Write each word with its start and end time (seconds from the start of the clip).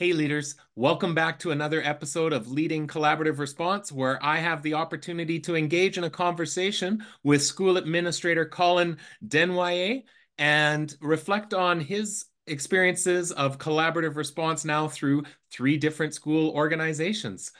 Hey, 0.00 0.12
leaders, 0.12 0.54
welcome 0.76 1.12
back 1.12 1.40
to 1.40 1.50
another 1.50 1.82
episode 1.82 2.32
of 2.32 2.48
Leading 2.48 2.86
Collaborative 2.86 3.40
Response, 3.40 3.90
where 3.90 4.24
I 4.24 4.36
have 4.36 4.62
the 4.62 4.74
opportunity 4.74 5.40
to 5.40 5.56
engage 5.56 5.98
in 5.98 6.04
a 6.04 6.08
conversation 6.08 7.04
with 7.24 7.42
school 7.42 7.76
administrator 7.76 8.44
Colin 8.44 8.98
Desnoyers 9.26 10.04
and 10.38 10.96
reflect 11.00 11.52
on 11.52 11.80
his 11.80 12.26
experiences 12.46 13.32
of 13.32 13.58
collaborative 13.58 14.14
response 14.14 14.64
now 14.64 14.86
through 14.86 15.24
three 15.50 15.76
different 15.76 16.14
school 16.14 16.52
organizations. 16.52 17.50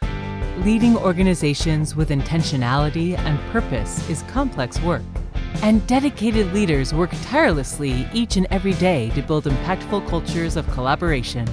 Leading 0.58 0.96
organizations 0.96 1.96
with 1.96 2.10
intentionality 2.10 3.18
and 3.18 3.40
purpose 3.50 4.08
is 4.08 4.22
complex 4.28 4.80
work. 4.82 5.02
And 5.60 5.84
dedicated 5.88 6.52
leaders 6.52 6.94
work 6.94 7.10
tirelessly 7.24 8.08
each 8.12 8.36
and 8.36 8.46
every 8.52 8.74
day 8.74 9.10
to 9.16 9.22
build 9.22 9.46
impactful 9.46 10.08
cultures 10.08 10.54
of 10.54 10.70
collaboration. 10.70 11.48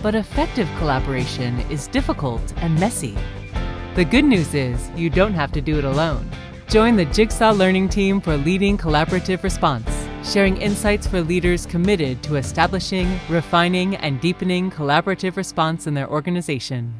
But 0.00 0.14
effective 0.14 0.68
collaboration 0.78 1.58
is 1.70 1.88
difficult 1.88 2.54
and 2.58 2.78
messy. 2.78 3.16
The 3.96 4.04
good 4.04 4.24
news 4.24 4.54
is 4.54 4.90
you 4.94 5.10
don't 5.10 5.34
have 5.34 5.50
to 5.52 5.60
do 5.60 5.76
it 5.76 5.84
alone. 5.84 6.30
Join 6.68 6.94
the 6.94 7.04
Jigsaw 7.06 7.50
Learning 7.50 7.88
Team 7.88 8.20
for 8.20 8.36
leading 8.36 8.78
collaborative 8.78 9.42
response, 9.42 9.90
sharing 10.22 10.56
insights 10.58 11.08
for 11.08 11.20
leaders 11.20 11.66
committed 11.66 12.22
to 12.22 12.36
establishing, 12.36 13.18
refining, 13.28 13.96
and 13.96 14.20
deepening 14.20 14.70
collaborative 14.70 15.36
response 15.36 15.88
in 15.88 15.94
their 15.94 16.08
organization. 16.08 16.94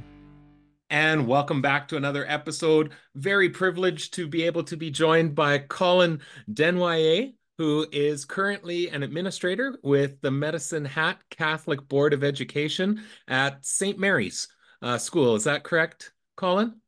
And 0.90 1.28
welcome 1.28 1.62
back 1.62 1.86
to 1.88 1.96
another 1.96 2.24
episode. 2.26 2.92
Very 3.14 3.50
privileged 3.50 4.14
to 4.14 4.26
be 4.26 4.42
able 4.42 4.64
to 4.64 4.76
be 4.76 4.90
joined 4.90 5.36
by 5.36 5.58
Colin 5.58 6.20
Desnoyers, 6.50 7.34
who 7.58 7.84
is 7.90 8.24
currently 8.24 8.88
an 8.88 9.02
administrator 9.02 9.78
with 9.82 10.20
the 10.20 10.30
Medicine 10.30 10.84
Hat 10.84 11.18
Catholic 11.28 11.86
Board 11.88 12.14
of 12.14 12.22
Education 12.22 13.02
at 13.26 13.66
St. 13.66 13.98
Mary's 13.98 14.48
uh, 14.80 14.96
School. 14.96 15.34
Is 15.34 15.44
that 15.44 15.64
correct, 15.64 16.12
Colin? 16.36 16.80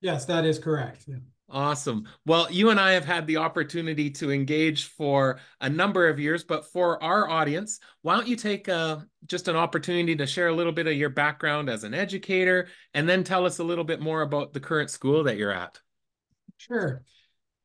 Yes, 0.00 0.24
that 0.26 0.44
is 0.44 0.58
correct. 0.58 1.04
Yeah. 1.06 1.18
Awesome. 1.50 2.06
Well, 2.26 2.50
you 2.50 2.68
and 2.68 2.78
I 2.78 2.92
have 2.92 3.06
had 3.06 3.26
the 3.26 3.38
opportunity 3.38 4.10
to 4.10 4.30
engage 4.30 4.84
for 4.88 5.38
a 5.62 5.70
number 5.70 6.08
of 6.08 6.18
years, 6.18 6.44
but 6.44 6.66
for 6.66 7.02
our 7.02 7.30
audience, 7.30 7.80
why 8.02 8.16
don't 8.16 8.28
you 8.28 8.36
take 8.36 8.68
uh, 8.68 8.98
just 9.26 9.48
an 9.48 9.56
opportunity 9.56 10.14
to 10.16 10.26
share 10.26 10.48
a 10.48 10.54
little 10.54 10.72
bit 10.72 10.86
of 10.86 10.92
your 10.92 11.08
background 11.08 11.70
as 11.70 11.84
an 11.84 11.94
educator 11.94 12.68
and 12.92 13.08
then 13.08 13.24
tell 13.24 13.46
us 13.46 13.60
a 13.60 13.64
little 13.64 13.84
bit 13.84 14.00
more 14.00 14.20
about 14.20 14.52
the 14.52 14.60
current 14.60 14.90
school 14.90 15.24
that 15.24 15.38
you're 15.38 15.52
at? 15.52 15.78
Sure. 16.58 17.02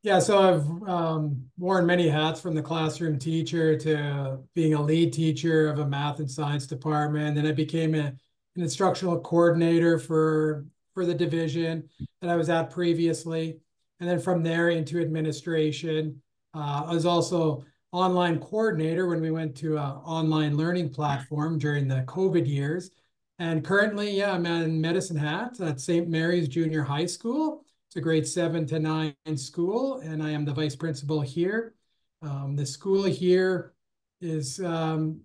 Yeah, 0.04 0.20
so 0.20 0.38
I've 0.38 0.90
um, 0.90 1.46
worn 1.58 1.86
many 1.86 2.10
hats 2.10 2.42
from 2.42 2.56
the 2.56 2.62
classroom 2.62 3.18
teacher 3.18 3.78
to 3.80 4.40
being 4.54 4.74
a 4.74 4.82
lead 4.82 5.14
teacher 5.14 5.70
of 5.70 5.80
a 5.80 5.88
math 5.88 6.20
and 6.20 6.30
science 6.30 6.68
department. 6.68 7.36
Then 7.38 7.48
I 7.48 7.54
became 7.54 7.96
a, 7.96 8.08
an 8.08 8.18
instructional 8.62 9.20
coordinator 9.22 9.98
for 9.98 10.66
for 10.94 11.06
the 11.06 11.14
division 11.14 11.90
that 12.22 12.30
I 12.30 12.36
was 12.36 12.50
at 12.50 12.70
previously. 12.70 13.58
And 14.00 14.10
then 14.10 14.20
from 14.20 14.44
there 14.44 14.70
into 14.70 15.00
administration. 15.00 16.22
Uh, 16.54 16.84
I 16.86 16.94
was 16.94 17.06
also 17.06 17.64
online 17.94 18.40
coordinator 18.40 19.08
when 19.08 19.22
we 19.22 19.32
went 19.32 19.56
to 19.58 19.78
an 19.78 19.84
online 19.84 20.58
learning 20.58 20.90
platform 20.90 21.58
during 21.58 21.88
the 21.88 22.04
COVID 22.08 22.48
years. 22.48 22.92
And 23.40 23.64
currently, 23.64 24.12
yeah, 24.12 24.34
I'm 24.34 24.46
in 24.46 24.82
Medicine 24.82 25.18
Hat 25.18 25.60
at 25.62 25.80
St. 25.80 26.08
Mary's 26.10 26.48
Junior 26.48 26.84
High 26.84 27.06
School. 27.08 27.63
It's 27.94 28.00
a 28.00 28.02
grade 28.02 28.28
seven 28.28 28.66
to 28.66 28.80
nine 28.80 29.14
school, 29.36 30.00
and 30.00 30.24
I 30.24 30.32
am 30.32 30.46
the 30.46 30.52
vice 30.52 30.76
principal 30.76 31.22
here. 31.22 31.76
Um, 32.24 32.56
the 32.56 32.66
school 32.66 33.04
here 33.04 33.76
is 34.20 34.60
um, 34.62 35.22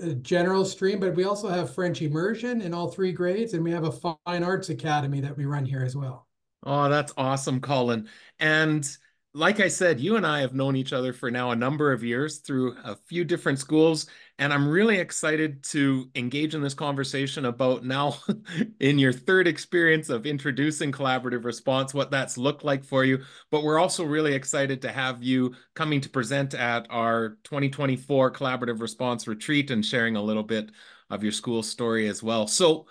a 0.00 0.14
general 0.14 0.64
stream, 0.64 0.98
but 0.98 1.14
we 1.14 1.24
also 1.24 1.46
have 1.48 1.74
French 1.74 2.00
immersion 2.00 2.62
in 2.62 2.72
all 2.72 2.88
three 2.88 3.12
grades, 3.12 3.52
and 3.52 3.62
we 3.62 3.70
have 3.70 3.84
a 3.84 3.92
fine 3.92 4.42
arts 4.42 4.70
academy 4.70 5.20
that 5.20 5.36
we 5.36 5.44
run 5.44 5.66
here 5.66 5.82
as 5.82 5.94
well. 5.94 6.26
Oh, 6.62 6.88
that's 6.88 7.12
awesome, 7.18 7.60
Colin. 7.60 8.08
And 8.38 8.88
like 9.36 9.60
I 9.60 9.68
said, 9.68 10.00
you 10.00 10.16
and 10.16 10.26
I 10.26 10.40
have 10.40 10.54
known 10.54 10.76
each 10.76 10.94
other 10.94 11.12
for 11.12 11.30
now 11.30 11.50
a 11.50 11.56
number 11.56 11.92
of 11.92 12.02
years 12.02 12.38
through 12.38 12.74
a 12.82 12.96
few 12.96 13.22
different 13.22 13.58
schools. 13.58 14.06
And 14.38 14.50
I'm 14.50 14.66
really 14.66 14.96
excited 14.96 15.62
to 15.64 16.10
engage 16.14 16.54
in 16.54 16.62
this 16.62 16.72
conversation 16.72 17.44
about 17.44 17.84
now, 17.84 18.16
in 18.80 18.98
your 18.98 19.12
third 19.12 19.46
experience 19.46 20.08
of 20.08 20.24
introducing 20.24 20.90
collaborative 20.90 21.44
response, 21.44 21.92
what 21.92 22.10
that's 22.10 22.38
looked 22.38 22.64
like 22.64 22.82
for 22.82 23.04
you. 23.04 23.24
But 23.50 23.62
we're 23.62 23.78
also 23.78 24.04
really 24.04 24.32
excited 24.32 24.80
to 24.82 24.90
have 24.90 25.22
you 25.22 25.54
coming 25.74 26.00
to 26.00 26.08
present 26.08 26.54
at 26.54 26.86
our 26.88 27.36
2024 27.44 28.32
collaborative 28.32 28.80
response 28.80 29.28
retreat 29.28 29.70
and 29.70 29.84
sharing 29.84 30.16
a 30.16 30.22
little 30.22 30.44
bit 30.44 30.70
of 31.10 31.22
your 31.22 31.32
school 31.32 31.62
story 31.62 32.08
as 32.08 32.22
well. 32.22 32.46
So, 32.46 32.86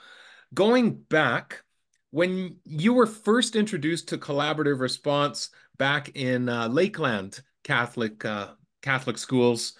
going 0.53 0.93
back, 0.93 1.63
when 2.11 2.59
you 2.63 2.93
were 2.93 3.07
first 3.07 3.55
introduced 3.55 4.07
to 4.09 4.17
collaborative 4.17 4.79
response, 4.79 5.49
back 5.77 6.15
in 6.15 6.49
uh, 6.49 6.67
Lakeland 6.67 7.41
Catholic 7.63 8.23
uh, 8.25 8.49
Catholic 8.81 9.17
schools. 9.17 9.73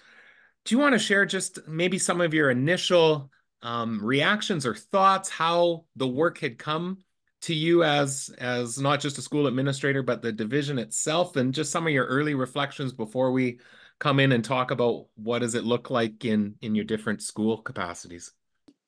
Do 0.64 0.74
you 0.74 0.80
want 0.80 0.94
to 0.94 0.98
share 0.98 1.24
just 1.24 1.66
maybe 1.68 1.98
some 1.98 2.20
of 2.20 2.34
your 2.34 2.50
initial 2.50 3.30
um, 3.62 4.04
reactions 4.04 4.66
or 4.66 4.74
thoughts, 4.74 5.28
how 5.28 5.84
the 5.96 6.08
work 6.08 6.38
had 6.38 6.58
come 6.58 6.98
to 7.42 7.54
you 7.54 7.84
as 7.84 8.30
as 8.38 8.78
not 8.80 9.00
just 9.00 9.18
a 9.18 9.22
school 9.22 9.46
administrator, 9.46 10.02
but 10.02 10.22
the 10.22 10.32
division 10.32 10.78
itself, 10.78 11.36
and 11.36 11.54
just 11.54 11.70
some 11.70 11.86
of 11.86 11.92
your 11.92 12.06
early 12.06 12.34
reflections 12.34 12.92
before 12.92 13.30
we 13.32 13.60
come 13.98 14.20
in 14.20 14.32
and 14.32 14.44
talk 14.44 14.70
about 14.70 15.06
what 15.14 15.38
does 15.38 15.54
it 15.54 15.64
look 15.64 15.90
like 15.90 16.24
in 16.24 16.54
in 16.62 16.74
your 16.74 16.84
different 16.84 17.22
school 17.22 17.58
capacities? 17.58 18.32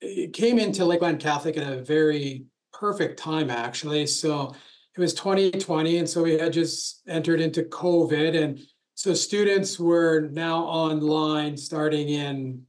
It 0.00 0.32
came 0.32 0.58
into 0.58 0.84
Lakeland 0.84 1.20
Catholic 1.20 1.56
at 1.56 1.72
a 1.72 1.82
very 1.82 2.47
perfect 2.72 3.18
time, 3.18 3.50
actually. 3.50 4.06
So 4.06 4.54
it 4.98 5.03
was 5.03 5.14
2020 5.14 5.98
and 5.98 6.09
so 6.09 6.25
we 6.25 6.36
had 6.36 6.53
just 6.53 7.03
entered 7.09 7.41
into 7.41 7.62
covid 7.62 8.36
and 8.36 8.59
so 8.97 9.14
students 9.14 9.78
were 9.78 10.28
now 10.32 10.64
online 10.64 11.56
starting 11.56 12.09
in 12.09 12.60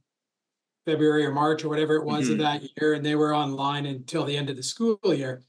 february 0.86 1.26
or 1.26 1.32
march 1.32 1.64
or 1.64 1.68
whatever 1.68 1.96
it 1.96 2.04
was 2.04 2.24
mm-hmm. 2.24 2.34
of 2.34 2.38
that 2.38 2.62
year 2.76 2.94
and 2.94 3.04
they 3.04 3.16
were 3.16 3.34
online 3.34 3.84
until 3.84 4.24
the 4.24 4.36
end 4.36 4.48
of 4.48 4.56
the 4.56 4.62
school 4.62 4.98
year 5.06 5.42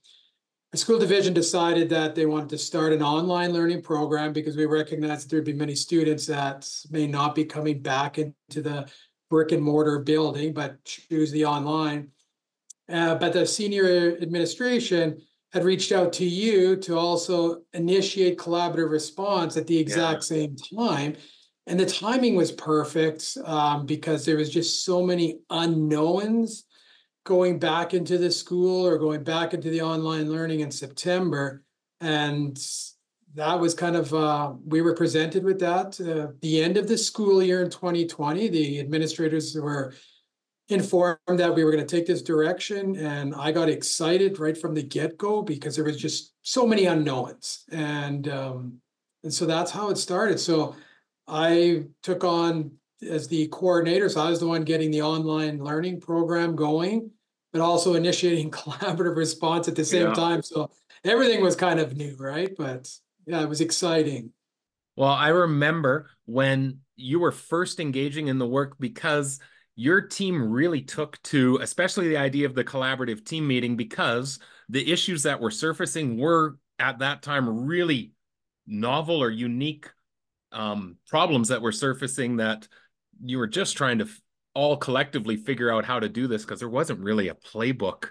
the 0.71 0.77
school 0.77 0.97
division 0.97 1.35
decided 1.35 1.87
that 1.87 2.15
they 2.15 2.25
wanted 2.25 2.49
to 2.49 2.57
start 2.57 2.93
an 2.93 3.03
online 3.03 3.51
learning 3.51 3.83
program 3.83 4.33
because 4.33 4.57
we 4.57 4.65
recognized 4.65 5.25
that 5.25 5.29
there'd 5.29 5.45
be 5.45 5.53
many 5.53 5.75
students 5.75 6.25
that 6.25 6.67
may 6.89 7.05
not 7.05 7.35
be 7.35 7.45
coming 7.45 7.79
back 7.79 8.17
into 8.17 8.63
the 8.63 8.89
brick 9.29 9.51
and 9.51 9.61
mortar 9.61 9.99
building 9.99 10.51
but 10.51 10.83
choose 10.83 11.31
the 11.31 11.45
online 11.45 12.07
uh, 12.89 13.13
but 13.15 13.33
the 13.33 13.45
senior 13.45 14.17
administration 14.19 15.21
had 15.53 15.65
reached 15.65 15.91
out 15.91 16.13
to 16.13 16.25
you 16.25 16.75
to 16.77 16.97
also 16.97 17.61
initiate 17.73 18.37
collaborative 18.37 18.89
response 18.89 19.57
at 19.57 19.67
the 19.67 19.77
exact 19.77 20.23
yeah. 20.23 20.37
same 20.37 20.55
time. 20.77 21.15
And 21.67 21.79
the 21.79 21.85
timing 21.85 22.35
was 22.35 22.51
perfect 22.51 23.37
um, 23.45 23.85
because 23.85 24.25
there 24.25 24.37
was 24.37 24.49
just 24.49 24.83
so 24.83 25.05
many 25.05 25.39
unknowns 25.49 26.65
going 27.25 27.59
back 27.59 27.93
into 27.93 28.17
the 28.17 28.31
school 28.31 28.85
or 28.85 28.97
going 28.97 29.23
back 29.23 29.53
into 29.53 29.69
the 29.69 29.81
online 29.81 30.31
learning 30.31 30.61
in 30.61 30.71
September. 30.71 31.63
And 31.99 32.57
that 33.35 33.59
was 33.59 33.73
kind 33.73 33.95
of, 33.95 34.13
uh, 34.13 34.53
we 34.65 34.81
were 34.81 34.95
presented 34.95 35.43
with 35.43 35.59
that. 35.59 35.99
Uh, 36.01 36.33
the 36.41 36.63
end 36.63 36.77
of 36.77 36.87
the 36.87 36.97
school 36.97 37.43
year 37.43 37.61
in 37.61 37.69
2020, 37.69 38.47
the 38.49 38.79
administrators 38.79 39.55
were 39.55 39.93
informed 40.69 41.17
that 41.27 41.53
we 41.53 41.63
were 41.63 41.71
going 41.71 41.85
to 41.85 41.95
take 41.95 42.07
this 42.07 42.21
direction 42.21 42.95
and 42.95 43.35
i 43.35 43.51
got 43.51 43.67
excited 43.67 44.39
right 44.39 44.57
from 44.57 44.73
the 44.73 44.81
get-go 44.81 45.41
because 45.41 45.75
there 45.75 45.83
was 45.83 45.97
just 45.97 46.31
so 46.41 46.65
many 46.65 46.85
unknowns. 46.85 47.65
And 47.71 48.27
um, 48.27 48.77
and 49.23 49.33
so 49.33 49.45
that's 49.45 49.71
how 49.71 49.89
it 49.89 49.97
started. 49.97 50.39
So 50.39 50.75
i 51.27 51.83
took 52.01 52.23
on 52.23 52.71
as 53.07 53.27
the 53.27 53.47
coordinator 53.49 54.09
so 54.09 54.21
i 54.21 54.29
was 54.29 54.39
the 54.39 54.47
one 54.47 54.63
getting 54.63 54.89
the 54.91 55.01
online 55.01 55.63
learning 55.63 56.01
program 56.01 56.55
going 56.55 57.11
but 57.53 57.61
also 57.61 57.93
initiating 57.93 58.49
collaborative 58.51 59.15
response 59.15 59.67
at 59.67 59.75
the 59.75 59.85
same 59.85 60.07
yeah. 60.07 60.13
time. 60.13 60.41
So 60.41 60.71
everything 61.03 61.41
was 61.41 61.55
kind 61.55 61.79
of 61.79 61.95
new 61.95 62.15
right? 62.17 62.51
But 62.57 62.89
yeah 63.27 63.41
it 63.41 63.49
was 63.49 63.61
exciting. 63.61 64.31
Well 64.95 65.09
i 65.09 65.29
remember 65.29 66.09
when 66.25 66.79
you 66.95 67.19
were 67.19 67.31
first 67.31 67.79
engaging 67.79 68.27
in 68.27 68.39
the 68.39 68.47
work 68.47 68.75
because 68.79 69.39
your 69.75 70.01
team 70.01 70.51
really 70.51 70.81
took 70.81 71.21
to, 71.23 71.57
especially 71.61 72.09
the 72.09 72.17
idea 72.17 72.45
of 72.45 72.55
the 72.55 72.63
collaborative 72.63 73.25
team 73.25 73.47
meeting, 73.47 73.75
because 73.75 74.39
the 74.69 74.91
issues 74.91 75.23
that 75.23 75.39
were 75.39 75.51
surfacing 75.51 76.17
were 76.17 76.57
at 76.79 76.99
that 76.99 77.21
time 77.21 77.65
really 77.65 78.13
novel 78.67 79.21
or 79.21 79.29
unique 79.29 79.89
um, 80.51 80.97
problems 81.07 81.47
that 81.49 81.61
were 81.61 81.71
surfacing 81.71 82.37
that 82.37 82.67
you 83.23 83.37
were 83.37 83.47
just 83.47 83.77
trying 83.77 83.99
to 83.99 84.05
f- 84.05 84.21
all 84.53 84.75
collectively 84.75 85.37
figure 85.37 85.71
out 85.71 85.85
how 85.85 85.99
to 85.99 86.09
do 86.09 86.27
this 86.27 86.43
because 86.43 86.59
there 86.59 86.69
wasn't 86.69 86.99
really 86.99 87.29
a 87.29 87.35
playbook 87.35 88.09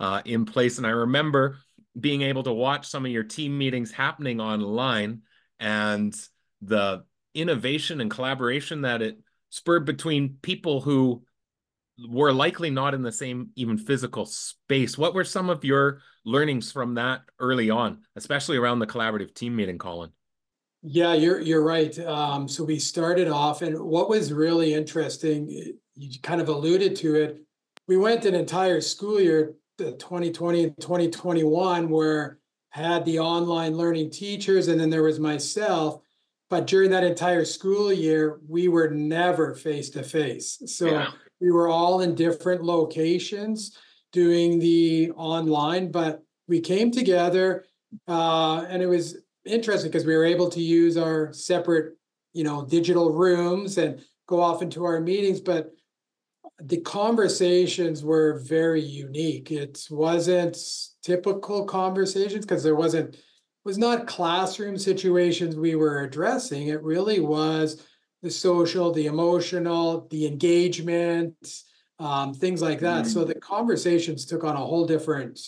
uh, 0.00 0.22
in 0.24 0.44
place. 0.44 0.78
And 0.78 0.86
I 0.86 0.90
remember 0.90 1.58
being 1.98 2.22
able 2.22 2.42
to 2.44 2.52
watch 2.52 2.88
some 2.88 3.04
of 3.04 3.12
your 3.12 3.24
team 3.24 3.56
meetings 3.56 3.92
happening 3.92 4.40
online 4.40 5.22
and 5.60 6.14
the 6.62 7.04
innovation 7.34 8.00
and 8.00 8.10
collaboration 8.10 8.82
that 8.82 9.02
it 9.02 9.18
spurred 9.52 9.84
between 9.84 10.38
people 10.40 10.80
who 10.80 11.22
were 12.08 12.32
likely 12.32 12.70
not 12.70 12.94
in 12.94 13.02
the 13.02 13.12
same 13.12 13.50
even 13.54 13.76
physical 13.76 14.24
space. 14.24 14.96
What 14.96 15.14
were 15.14 15.24
some 15.24 15.50
of 15.50 15.62
your 15.62 16.00
learnings 16.24 16.72
from 16.72 16.94
that 16.94 17.20
early 17.38 17.68
on, 17.68 17.98
especially 18.16 18.56
around 18.56 18.78
the 18.78 18.86
collaborative 18.86 19.34
team 19.34 19.54
meeting, 19.54 19.76
Colin? 19.76 20.10
Yeah, 20.82 21.12
you're 21.12 21.38
you're 21.38 21.62
right. 21.62 21.96
Um, 21.98 22.48
so 22.48 22.64
we 22.64 22.78
started 22.78 23.28
off, 23.28 23.60
and 23.60 23.78
what 23.78 24.08
was 24.08 24.32
really 24.32 24.72
interesting, 24.72 25.76
you 25.94 26.20
kind 26.22 26.40
of 26.40 26.48
alluded 26.48 26.96
to 26.96 27.14
it. 27.16 27.42
We 27.86 27.98
went 27.98 28.24
an 28.24 28.34
entire 28.34 28.80
school 28.80 29.20
year, 29.20 29.54
the 29.76 29.92
2020 29.92 30.64
and 30.64 30.76
2021, 30.80 31.90
where 31.90 32.38
had 32.70 33.04
the 33.04 33.18
online 33.18 33.76
learning 33.76 34.10
teachers, 34.10 34.68
and 34.68 34.80
then 34.80 34.88
there 34.88 35.02
was 35.02 35.20
myself. 35.20 36.00
But 36.52 36.66
during 36.66 36.90
that 36.90 37.02
entire 37.02 37.46
school 37.46 37.90
year, 37.90 38.38
we 38.46 38.68
were 38.68 38.90
never 38.90 39.54
face 39.54 39.88
to 39.88 40.02
face. 40.02 40.62
So 40.66 40.84
yeah. 40.84 41.06
we 41.40 41.50
were 41.50 41.68
all 41.68 42.02
in 42.02 42.14
different 42.14 42.62
locations 42.62 43.78
doing 44.12 44.58
the 44.58 45.12
online, 45.12 45.90
but 45.90 46.22
we 46.48 46.60
came 46.60 46.90
together, 46.90 47.64
uh, 48.06 48.66
and 48.68 48.82
it 48.82 48.86
was 48.86 49.16
interesting 49.46 49.90
because 49.90 50.04
we 50.04 50.14
were 50.14 50.26
able 50.26 50.50
to 50.50 50.60
use 50.60 50.98
our 50.98 51.32
separate, 51.32 51.94
you 52.34 52.44
know, 52.44 52.66
digital 52.66 53.10
rooms 53.14 53.78
and 53.78 54.04
go 54.26 54.38
off 54.38 54.60
into 54.60 54.84
our 54.84 55.00
meetings, 55.00 55.40
but 55.40 55.70
the 56.60 56.82
conversations 56.82 58.04
were 58.04 58.40
very 58.40 58.82
unique. 58.82 59.50
It 59.50 59.86
wasn't 59.90 60.58
typical 61.02 61.64
conversations 61.64 62.44
because 62.44 62.62
there 62.62 62.76
wasn't 62.76 63.16
was 63.64 63.78
not 63.78 64.06
classroom 64.06 64.76
situations 64.76 65.56
we 65.56 65.74
were 65.74 66.02
addressing. 66.02 66.68
It 66.68 66.82
really 66.82 67.20
was 67.20 67.84
the 68.22 68.30
social, 68.30 68.92
the 68.92 69.06
emotional, 69.06 70.06
the 70.10 70.26
engagement, 70.26 71.36
um, 71.98 72.34
things 72.34 72.60
like 72.60 72.80
that. 72.80 73.04
Mm-hmm. 73.04 73.12
So 73.12 73.24
the 73.24 73.34
conversations 73.34 74.26
took 74.26 74.44
on 74.44 74.56
a 74.56 74.64
whole 74.64 74.86
different 74.86 75.40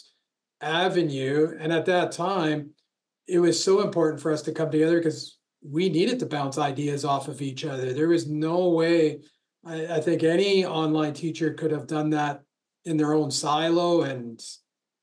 avenue. 0.61 1.57
And 1.59 1.73
at 1.73 1.87
that 1.87 2.13
time, 2.13 2.71
it 3.27 3.39
was 3.39 3.63
so 3.63 3.81
important 3.81 4.21
for 4.21 4.33
us 4.33 4.43
to 4.43 4.53
come 4.53 4.71
together 4.71 4.99
because 4.99 5.39
we 5.63 5.89
needed 5.89 6.19
to 6.21 6.27
bounce 6.27 6.59
ideas 6.59 7.05
off 7.05 7.29
of 7.29 7.43
each 7.43 7.65
other. 7.65 7.93
There 7.93 8.09
was 8.09 8.29
no 8.29 8.69
way 8.69 9.21
I, 9.65 9.97
I 9.97 10.01
think 10.01 10.23
any 10.23 10.65
online 10.65 11.15
teacher 11.15 11.55
could 11.55 11.71
have 11.71 11.87
done 11.87 12.11
that 12.11 12.43
in 12.85 12.97
their 12.97 13.15
own 13.15 13.31
silo 13.31 14.03
and 14.03 14.43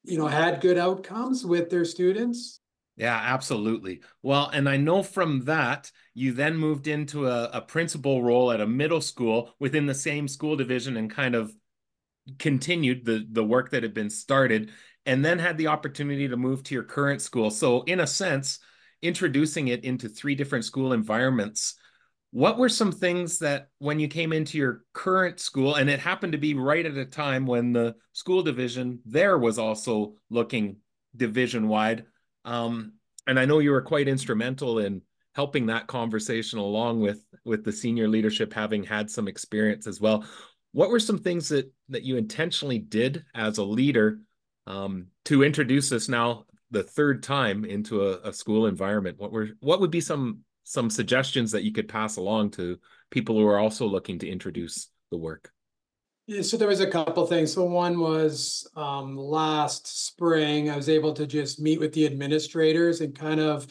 you 0.03 0.17
know 0.17 0.27
had 0.27 0.61
good 0.61 0.77
outcomes 0.77 1.45
with 1.45 1.69
their 1.69 1.85
students. 1.85 2.60
Yeah, 3.01 3.19
absolutely. 3.19 4.01
Well, 4.21 4.51
and 4.53 4.69
I 4.69 4.77
know 4.77 5.01
from 5.01 5.45
that, 5.45 5.91
you 6.13 6.33
then 6.33 6.55
moved 6.55 6.87
into 6.87 7.27
a, 7.27 7.45
a, 7.45 7.59
principal 7.59 8.21
role 8.21 8.51
at 8.51 8.61
a 8.61 8.67
middle 8.67 9.01
school 9.01 9.55
within 9.59 9.87
the 9.87 9.95
same 9.95 10.27
school 10.27 10.55
division 10.55 10.97
and 10.97 11.09
kind 11.09 11.33
of 11.33 11.51
continued 12.37 13.03
the, 13.03 13.25
the 13.31 13.43
work 13.43 13.71
that 13.71 13.81
had 13.81 13.95
been 13.95 14.11
started 14.11 14.69
and 15.07 15.25
then 15.25 15.39
had 15.39 15.57
the 15.57 15.65
opportunity 15.65 16.27
to 16.27 16.37
move 16.37 16.61
to 16.61 16.75
your 16.75 16.83
current 16.83 17.23
school. 17.23 17.49
So, 17.49 17.81
in 17.81 18.01
a 18.01 18.05
sense, 18.05 18.59
introducing 19.01 19.69
it 19.69 19.83
into 19.83 20.07
three 20.07 20.35
different 20.35 20.65
school 20.65 20.93
environments. 20.93 21.73
What 22.29 22.59
were 22.59 22.69
some 22.69 22.91
things 22.91 23.39
that 23.39 23.69
when 23.79 23.99
you 23.99 24.09
came 24.09 24.31
into 24.31 24.59
your 24.59 24.83
current 24.93 25.39
school, 25.39 25.73
and 25.73 25.89
it 25.89 25.99
happened 25.99 26.33
to 26.33 26.37
be 26.37 26.53
right 26.53 26.85
at 26.85 26.95
a 26.97 27.05
time 27.05 27.47
when 27.47 27.73
the 27.73 27.95
school 28.13 28.43
division 28.43 28.99
there 29.05 29.39
was 29.39 29.57
also 29.57 30.13
looking 30.29 30.75
division 31.17 31.67
wide? 31.67 32.05
Um, 32.45 32.93
and 33.27 33.39
I 33.39 33.45
know 33.45 33.59
you 33.59 33.71
were 33.71 33.81
quite 33.81 34.07
instrumental 34.07 34.79
in 34.79 35.01
helping 35.33 35.67
that 35.67 35.87
conversation 35.87 36.59
along 36.59 37.01
with 37.01 37.23
with 37.45 37.63
the 37.63 37.71
senior 37.71 38.07
leadership 38.07 38.53
having 38.53 38.83
had 38.83 39.09
some 39.09 39.27
experience 39.27 39.87
as 39.87 40.01
well. 40.01 40.25
What 40.73 40.89
were 40.89 40.99
some 40.99 41.17
things 41.17 41.49
that 41.49 41.71
that 41.89 42.03
you 42.03 42.17
intentionally 42.17 42.79
did 42.79 43.23
as 43.35 43.57
a 43.57 43.63
leader 43.63 44.19
um, 44.67 45.07
to 45.25 45.43
introduce 45.43 45.91
us 45.91 46.07
now 46.07 46.45
the 46.71 46.83
third 46.83 47.21
time 47.21 47.65
into 47.65 48.07
a, 48.07 48.29
a, 48.29 48.33
school 48.33 48.67
environment 48.67 49.19
what 49.19 49.31
were 49.31 49.49
what 49.59 49.81
would 49.81 49.91
be 49.91 49.99
some 49.99 50.39
some 50.63 50.89
suggestions 50.89 51.51
that 51.51 51.63
you 51.63 51.71
could 51.73 51.89
pass 51.89 52.15
along 52.15 52.51
to 52.51 52.79
people 53.09 53.35
who 53.35 53.45
are 53.45 53.59
also 53.59 53.85
looking 53.85 54.19
to 54.19 54.29
introduce 54.29 54.89
the 55.09 55.17
work 55.17 55.51
so 56.41 56.55
there 56.55 56.67
was 56.67 56.79
a 56.79 56.87
couple 56.87 57.25
things 57.25 57.53
so 57.53 57.63
one 57.63 57.99
was 57.99 58.67
um, 58.75 59.17
last 59.17 60.05
spring 60.07 60.69
i 60.69 60.75
was 60.75 60.89
able 60.89 61.13
to 61.13 61.25
just 61.27 61.59
meet 61.59 61.79
with 61.79 61.93
the 61.93 62.05
administrators 62.05 63.01
and 63.01 63.17
kind 63.17 63.39
of 63.39 63.67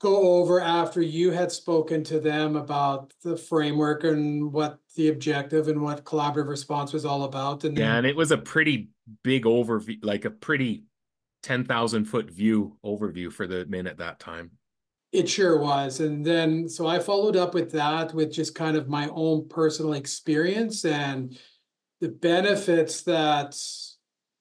go 0.00 0.38
over 0.38 0.60
after 0.60 1.02
you 1.02 1.30
had 1.32 1.50
spoken 1.50 2.04
to 2.04 2.20
them 2.20 2.54
about 2.54 3.12
the 3.24 3.36
framework 3.36 4.04
and 4.04 4.52
what 4.52 4.78
the 4.94 5.08
objective 5.08 5.66
and 5.66 5.80
what 5.80 6.04
collaborative 6.04 6.46
response 6.46 6.92
was 6.92 7.04
all 7.04 7.24
about 7.24 7.64
and 7.64 7.76
yeah 7.76 7.96
and 7.96 8.06
it 8.06 8.16
was 8.16 8.30
a 8.30 8.38
pretty 8.38 8.88
big 9.22 9.44
overview, 9.44 9.98
like 10.02 10.24
a 10.24 10.30
pretty 10.30 10.84
10,000 11.42 12.04
foot 12.04 12.30
view 12.30 12.76
overview 12.84 13.32
for 13.32 13.46
the 13.46 13.64
Min 13.66 13.86
at 13.86 13.98
that 13.98 14.18
time. 14.18 14.50
It 15.12 15.28
sure 15.28 15.58
was. 15.58 16.00
And 16.00 16.24
then, 16.24 16.68
so 16.68 16.86
I 16.86 16.98
followed 16.98 17.36
up 17.36 17.54
with 17.54 17.72
that 17.72 18.12
with 18.12 18.32
just 18.32 18.54
kind 18.54 18.76
of 18.76 18.88
my 18.88 19.08
own 19.12 19.48
personal 19.48 19.94
experience 19.94 20.84
and 20.84 21.38
the 22.00 22.08
benefits 22.08 23.02
that 23.02 23.56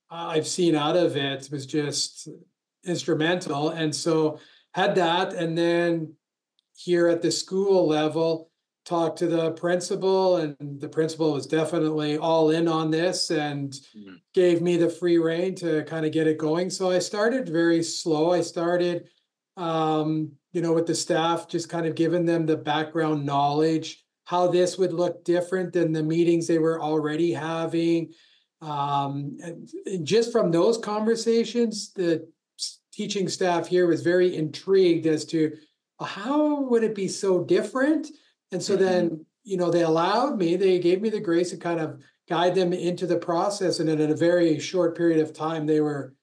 I've 0.09 0.47
seen 0.47 0.75
out 0.75 0.95
of 0.95 1.17
it 1.17 1.49
was 1.51 1.65
just 1.65 2.29
instrumental. 2.85 3.69
And 3.69 3.93
so 3.93 4.39
had 4.73 4.95
that. 4.95 5.33
And 5.33 5.57
then 5.57 6.13
here 6.75 7.07
at 7.07 7.21
the 7.21 7.31
school 7.31 7.87
level, 7.87 8.51
talked 8.87 9.19
to 9.19 9.27
the 9.27 9.51
principal 9.51 10.37
and 10.37 10.55
the 10.79 10.87
principal 10.87 11.33
was 11.33 11.45
definitely 11.45 12.17
all 12.17 12.51
in 12.51 12.69
on 12.69 12.89
this 12.89 13.29
and 13.31 13.71
mm-hmm. 13.71 14.13
gave 14.33 14.61
me 14.61 14.77
the 14.77 14.89
free 14.89 15.17
reign 15.17 15.53
to 15.53 15.83
kind 15.83 16.05
of 16.05 16.13
get 16.13 16.25
it 16.25 16.37
going 16.37 16.69
so 16.69 16.89
i 16.89 16.97
started 16.97 17.49
very 17.49 17.83
slow 17.83 18.31
i 18.31 18.39
started 18.39 19.09
um, 19.57 20.31
you 20.53 20.61
know 20.61 20.71
with 20.71 20.85
the 20.85 20.95
staff 20.95 21.49
just 21.49 21.67
kind 21.67 21.85
of 21.85 21.95
giving 21.95 22.25
them 22.25 22.45
the 22.45 22.55
background 22.55 23.25
knowledge 23.25 24.05
how 24.27 24.47
this 24.47 24.77
would 24.77 24.93
look 24.93 25.23
different 25.23 25.73
than 25.73 25.91
the 25.91 26.03
meetings 26.03 26.47
they 26.47 26.59
were 26.59 26.81
already 26.81 27.31
having 27.33 28.11
um, 28.61 29.37
just 30.03 30.31
from 30.31 30.51
those 30.51 30.77
conversations 30.77 31.91
the 31.93 32.27
teaching 32.91 33.27
staff 33.27 33.67
here 33.67 33.87
was 33.87 34.01
very 34.01 34.35
intrigued 34.35 35.05
as 35.05 35.25
to 35.25 35.51
how 35.99 36.61
would 36.61 36.83
it 36.83 36.95
be 36.95 37.07
so 37.07 37.43
different 37.43 38.07
and 38.51 38.61
so 38.61 38.73
mm-hmm. 38.73 38.83
then, 38.83 39.25
you 39.43 39.57
know, 39.57 39.69
they 39.69 39.83
allowed 39.83 40.37
me, 40.37 40.55
they 40.55 40.79
gave 40.79 41.01
me 41.01 41.09
the 41.09 41.19
grace 41.19 41.51
to 41.51 41.57
kind 41.57 41.79
of 41.79 42.01
guide 42.29 42.55
them 42.55 42.73
into 42.73 43.07
the 43.07 43.17
process. 43.17 43.79
And 43.79 43.89
then 43.89 43.99
in 43.99 44.11
a 44.11 44.15
very 44.15 44.59
short 44.59 44.97
period 44.97 45.19
of 45.19 45.33
time, 45.33 45.65
they 45.65 45.81
were 45.81 46.13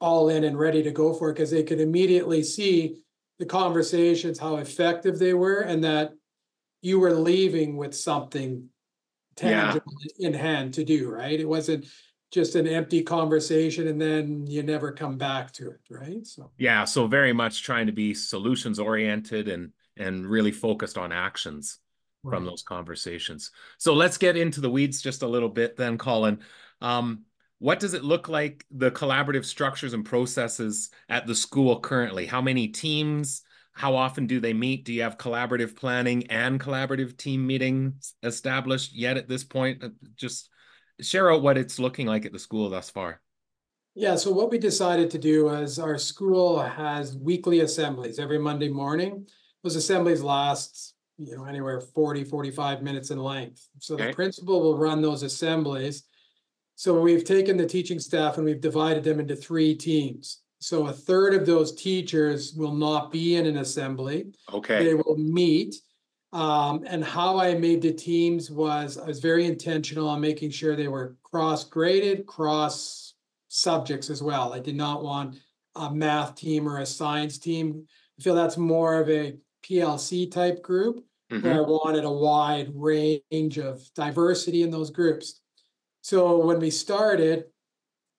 all 0.00 0.28
in 0.28 0.44
and 0.44 0.58
ready 0.58 0.82
to 0.82 0.90
go 0.90 1.14
for 1.14 1.30
it 1.30 1.34
because 1.34 1.50
they 1.50 1.62
could 1.62 1.80
immediately 1.80 2.42
see 2.42 3.02
the 3.38 3.46
conversations, 3.46 4.38
how 4.38 4.56
effective 4.56 5.18
they 5.18 5.34
were, 5.34 5.60
and 5.60 5.82
that 5.84 6.12
you 6.86 7.00
were 7.00 7.12
leaving 7.12 7.76
with 7.76 7.92
something 7.96 8.68
tangible 9.34 9.92
yeah. 10.18 10.28
in 10.28 10.32
hand 10.32 10.72
to 10.74 10.84
do, 10.84 11.10
right? 11.10 11.40
It 11.40 11.48
wasn't 11.48 11.84
just 12.30 12.54
an 12.54 12.68
empty 12.68 13.02
conversation 13.02 13.88
and 13.88 14.00
then 14.00 14.46
you 14.46 14.62
never 14.62 14.92
come 14.92 15.18
back 15.18 15.50
to 15.54 15.70
it, 15.70 15.80
right? 15.90 16.24
So 16.24 16.52
yeah, 16.58 16.84
so 16.84 17.08
very 17.08 17.32
much 17.32 17.64
trying 17.64 17.86
to 17.86 17.92
be 17.92 18.14
solutions 18.14 18.78
oriented 18.78 19.48
and 19.48 19.72
and 19.96 20.24
really 20.24 20.52
focused 20.52 20.96
on 20.96 21.10
actions 21.10 21.80
right. 22.22 22.36
from 22.36 22.44
those 22.44 22.62
conversations. 22.62 23.50
So 23.78 23.92
let's 23.92 24.16
get 24.16 24.36
into 24.36 24.60
the 24.60 24.70
weeds 24.70 25.02
just 25.02 25.22
a 25.22 25.28
little 25.28 25.48
bit 25.48 25.76
then, 25.76 25.98
Colin. 25.98 26.38
Um, 26.80 27.24
what 27.58 27.80
does 27.80 27.94
it 27.94 28.04
look 28.04 28.28
like 28.28 28.64
the 28.70 28.92
collaborative 28.92 29.44
structures 29.44 29.92
and 29.92 30.04
processes 30.04 30.90
at 31.08 31.26
the 31.26 31.34
school 31.34 31.80
currently? 31.80 32.26
How 32.26 32.40
many 32.40 32.68
teams? 32.68 33.42
How 33.76 33.94
often 33.94 34.26
do 34.26 34.40
they 34.40 34.54
meet? 34.54 34.84
Do 34.84 34.92
you 34.92 35.02
have 35.02 35.18
collaborative 35.18 35.76
planning 35.76 36.26
and 36.28 36.58
collaborative 36.58 37.16
team 37.16 37.46
meetings 37.46 38.14
established 38.22 38.94
yet 38.94 39.16
at 39.16 39.28
this 39.28 39.44
point? 39.44 39.84
Uh, 39.84 39.90
just 40.16 40.48
share 41.00 41.30
out 41.30 41.42
what 41.42 41.58
it's 41.58 41.78
looking 41.78 42.06
like 42.06 42.24
at 42.24 42.32
the 42.32 42.38
school 42.38 42.70
thus 42.70 42.88
far. 42.88 43.20
Yeah, 43.94 44.16
so 44.16 44.30
what 44.30 44.50
we 44.50 44.58
decided 44.58 45.10
to 45.10 45.18
do 45.18 45.50
is 45.50 45.78
our 45.78 45.98
school 45.98 46.60
has 46.60 47.16
weekly 47.16 47.60
assemblies 47.60 48.18
every 48.18 48.38
Monday 48.38 48.68
morning 48.68 49.26
those 49.66 49.74
assemblies 49.74 50.22
last, 50.22 50.94
you 51.18 51.36
know, 51.36 51.44
anywhere 51.44 51.80
40, 51.80 52.22
45 52.22 52.82
minutes 52.82 53.10
in 53.10 53.18
length. 53.18 53.68
So 53.80 53.94
okay. 53.94 54.06
the 54.06 54.12
principal 54.12 54.60
will 54.60 54.78
run 54.78 55.02
those 55.02 55.24
assemblies. 55.24 56.04
So 56.76 57.00
we've 57.00 57.24
taken 57.24 57.56
the 57.56 57.66
teaching 57.66 57.98
staff 57.98 58.36
and 58.36 58.44
we've 58.44 58.60
divided 58.60 59.02
them 59.02 59.18
into 59.18 59.34
three 59.34 59.74
teams. 59.74 60.42
So 60.58 60.86
a 60.86 60.92
third 60.92 61.34
of 61.34 61.46
those 61.46 61.74
teachers 61.74 62.54
will 62.54 62.74
not 62.74 63.12
be 63.12 63.36
in 63.36 63.46
an 63.46 63.58
assembly. 63.58 64.32
Okay. 64.52 64.84
They 64.84 64.94
will 64.94 65.16
meet. 65.16 65.76
Um, 66.32 66.84
and 66.86 67.04
how 67.04 67.38
I 67.38 67.54
made 67.54 67.82
the 67.82 67.92
teams 67.92 68.50
was 68.50 68.98
I 68.98 69.06
was 69.06 69.20
very 69.20 69.46
intentional 69.46 70.08
on 70.08 70.20
making 70.20 70.50
sure 70.50 70.74
they 70.74 70.88
were 70.88 71.16
cross 71.22 71.64
graded, 71.64 72.26
cross 72.26 73.14
subjects 73.48 74.10
as 74.10 74.22
well. 74.22 74.52
I 74.52 74.60
did 74.60 74.76
not 74.76 75.02
want 75.02 75.36
a 75.76 75.92
math 75.92 76.34
team 76.34 76.68
or 76.68 76.78
a 76.78 76.86
science 76.86 77.38
team. 77.38 77.86
I 78.18 78.22
feel 78.22 78.34
that's 78.34 78.56
more 78.56 79.00
of 79.00 79.08
a 79.08 79.36
PLC 79.62 80.30
type 80.30 80.62
group, 80.62 81.04
mm-hmm. 81.30 81.46
where 81.46 81.58
I 81.58 81.60
wanted 81.60 82.04
a 82.04 82.10
wide 82.10 82.70
range 82.74 83.58
of 83.58 83.82
diversity 83.94 84.62
in 84.62 84.70
those 84.70 84.90
groups. 84.90 85.40
So 86.02 86.38
when 86.38 86.60
we 86.60 86.70
started, 86.70 87.44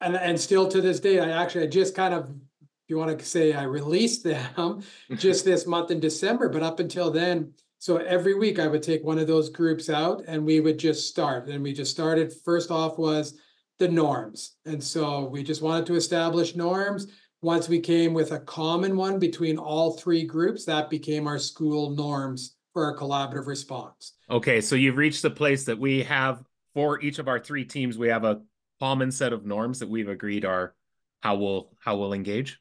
and 0.01 0.15
and 0.15 0.39
still 0.39 0.67
to 0.67 0.81
this 0.81 0.99
day, 0.99 1.19
I 1.19 1.29
actually 1.29 1.65
I 1.65 1.67
just 1.67 1.95
kind 1.95 2.13
of 2.13 2.29
if 2.29 2.89
you 2.89 2.97
want 2.97 3.17
to 3.17 3.25
say 3.25 3.53
I 3.53 3.63
released 3.63 4.23
them 4.23 4.83
just 5.17 5.45
this 5.45 5.67
month 5.67 5.91
in 5.91 5.99
December, 5.99 6.49
but 6.49 6.63
up 6.63 6.79
until 6.79 7.11
then, 7.11 7.53
so 7.79 7.97
every 7.97 8.33
week 8.33 8.59
I 8.59 8.67
would 8.67 8.83
take 8.83 9.03
one 9.03 9.19
of 9.19 9.27
those 9.27 9.49
groups 9.49 9.89
out 9.89 10.23
and 10.27 10.45
we 10.45 10.59
would 10.59 10.79
just 10.79 11.07
start. 11.07 11.47
And 11.47 11.63
we 11.63 11.73
just 11.73 11.91
started 11.91 12.33
first 12.45 12.71
off 12.71 12.97
was 12.97 13.37
the 13.77 13.87
norms. 13.87 14.55
And 14.65 14.83
so 14.83 15.25
we 15.25 15.43
just 15.43 15.61
wanted 15.61 15.85
to 15.87 15.95
establish 15.95 16.55
norms. 16.55 17.07
Once 17.41 17.69
we 17.69 17.79
came 17.79 18.13
with 18.13 18.31
a 18.31 18.39
common 18.39 18.97
one 18.97 19.19
between 19.19 19.59
all 19.59 19.91
three 19.91 20.23
groups, 20.23 20.65
that 20.65 20.89
became 20.89 21.27
our 21.27 21.37
school 21.37 21.91
norms 21.91 22.55
for 22.73 22.85
our 22.85 22.97
collaborative 22.97 23.45
response. 23.45 24.13
Okay, 24.29 24.59
so 24.59 24.75
you've 24.75 24.97
reached 24.97 25.21
the 25.21 25.29
place 25.29 25.63
that 25.65 25.77
we 25.77 26.01
have 26.03 26.43
for 26.73 26.99
each 27.01 27.19
of 27.19 27.27
our 27.27 27.39
three 27.39 27.65
teams, 27.65 27.97
we 27.97 28.07
have 28.07 28.23
a 28.23 28.41
common 28.79 29.11
set 29.11 29.33
of 29.33 29.45
norms 29.45 29.79
that 29.79 29.89
we've 29.89 30.09
agreed 30.09 30.45
are 30.45 30.75
how 31.21 31.35
we'll 31.35 31.69
how 31.79 31.97
we'll 31.97 32.13
engage. 32.13 32.59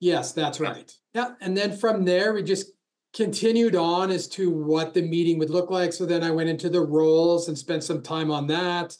Yes, 0.00 0.32
that's 0.32 0.60
right. 0.60 0.92
Yeah, 1.14 1.32
and 1.40 1.56
then 1.56 1.76
from 1.76 2.04
there 2.04 2.32
we 2.32 2.42
just 2.42 2.72
continued 3.14 3.74
on 3.74 4.10
as 4.10 4.28
to 4.28 4.50
what 4.50 4.92
the 4.92 5.00
meeting 5.00 5.38
would 5.38 5.48
look 5.48 5.70
like. 5.70 5.92
So 5.92 6.04
then 6.04 6.22
I 6.22 6.30
went 6.30 6.50
into 6.50 6.68
the 6.68 6.82
roles 6.82 7.48
and 7.48 7.56
spent 7.56 7.82
some 7.82 8.02
time 8.02 8.30
on 8.30 8.46
that. 8.48 8.96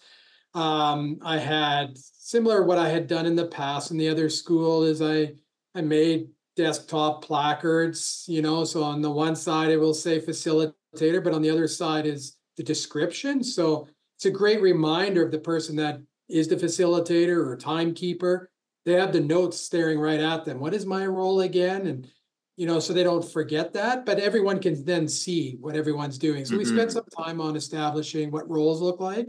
Um, 0.55 1.19
I 1.23 1.37
had 1.37 1.99
similar 1.99 2.63
what 2.63 2.79
I 2.79 2.89
had 2.89 3.07
done 3.07 3.27
in 3.27 3.37
the 3.37 3.47
past 3.47 3.91
in 3.91 3.99
the 3.99 4.09
other 4.09 4.31
school 4.31 4.85
is 4.85 5.03
I 5.03 5.35
I 5.75 5.83
made 5.83 6.29
desktop 6.57 7.23
placards, 7.23 8.25
you 8.27 8.41
know, 8.41 8.65
so 8.65 8.83
on 8.83 9.03
the 9.03 9.11
one 9.11 9.37
side 9.37 9.71
it 9.71 9.77
will 9.77 9.93
say 9.93 10.19
facilitator, 10.19 11.23
but 11.23 11.35
on 11.35 11.43
the 11.43 11.51
other 11.51 11.69
side 11.69 12.07
is 12.07 12.39
the 12.57 12.63
description. 12.63 13.45
So 13.45 13.87
it's 14.17 14.25
a 14.25 14.31
great 14.31 14.63
reminder 14.63 15.23
of 15.23 15.31
the 15.31 15.39
person 15.39 15.77
that 15.77 16.01
is 16.28 16.49
the 16.49 16.56
facilitator 16.56 17.47
or 17.47 17.56
timekeeper. 17.56 18.50
They 18.85 18.95
have 18.95 19.12
the 19.12 19.21
notes 19.21 19.61
staring 19.61 19.99
right 19.99 20.21
at 20.21 20.45
them. 20.45 20.61
What 20.61 20.75
is 20.75 20.87
my 20.87 21.06
role 21.06 21.40
again? 21.40 21.87
And 21.87 22.09
you 22.56 22.66
know, 22.66 22.80
so 22.80 22.92
they 22.92 23.02
don't 23.02 23.25
forget 23.25 23.75
that, 23.75 24.06
but 24.06 24.18
everyone 24.18 24.61
can 24.61 24.83
then 24.85 25.06
see 25.09 25.59
what 25.61 25.76
everyone's 25.76 26.16
doing. 26.16 26.45
So 26.45 26.52
mm-hmm. 26.52 26.59
we 26.59 26.64
spent 26.64 26.92
some 26.92 27.04
time 27.16 27.40
on 27.40 27.54
establishing 27.54 28.30
what 28.30 28.49
roles 28.49 28.80
look 28.80 28.99
like. 28.99 29.28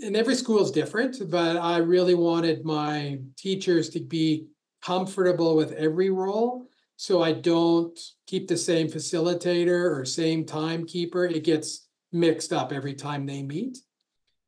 And 0.00 0.16
every 0.16 0.36
school 0.36 0.62
is 0.62 0.70
different, 0.70 1.16
but 1.30 1.56
I 1.56 1.78
really 1.78 2.14
wanted 2.14 2.64
my 2.64 3.18
teachers 3.36 3.88
to 3.90 4.00
be 4.00 4.46
comfortable 4.82 5.56
with 5.56 5.72
every 5.72 6.10
role. 6.10 6.66
So 6.96 7.22
I 7.22 7.32
don't 7.32 7.98
keep 8.26 8.46
the 8.46 8.56
same 8.56 8.88
facilitator 8.88 9.96
or 9.96 10.04
same 10.04 10.44
timekeeper. 10.44 11.24
It 11.24 11.42
gets 11.42 11.88
mixed 12.12 12.52
up 12.52 12.72
every 12.72 12.94
time 12.94 13.26
they 13.26 13.42
meet. 13.42 13.78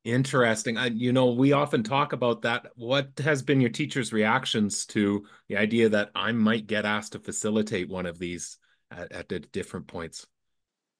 Interesting. 0.07 0.79
I, 0.79 0.87
you 0.87 1.13
know, 1.13 1.33
we 1.33 1.51
often 1.51 1.83
talk 1.83 2.13
about 2.13 2.43
that. 2.43 2.69
What 2.77 3.11
has 3.25 3.43
been 3.43 3.61
your 3.61 3.71
teacher's 3.71 4.13
reactions 4.13 4.87
to 4.87 5.25
the 5.49 5.57
idea 5.57 5.89
that 5.89 6.11
I 6.15 6.31
might 6.31 6.69
get 6.69 6.85
asked 6.85 7.13
to 7.13 7.19
facilitate 7.19 7.89
one 7.89 8.07
of 8.07 8.17
these 8.17 8.57
at, 8.93 9.11
at 9.11 9.51
different 9.51 9.89
points? 9.89 10.25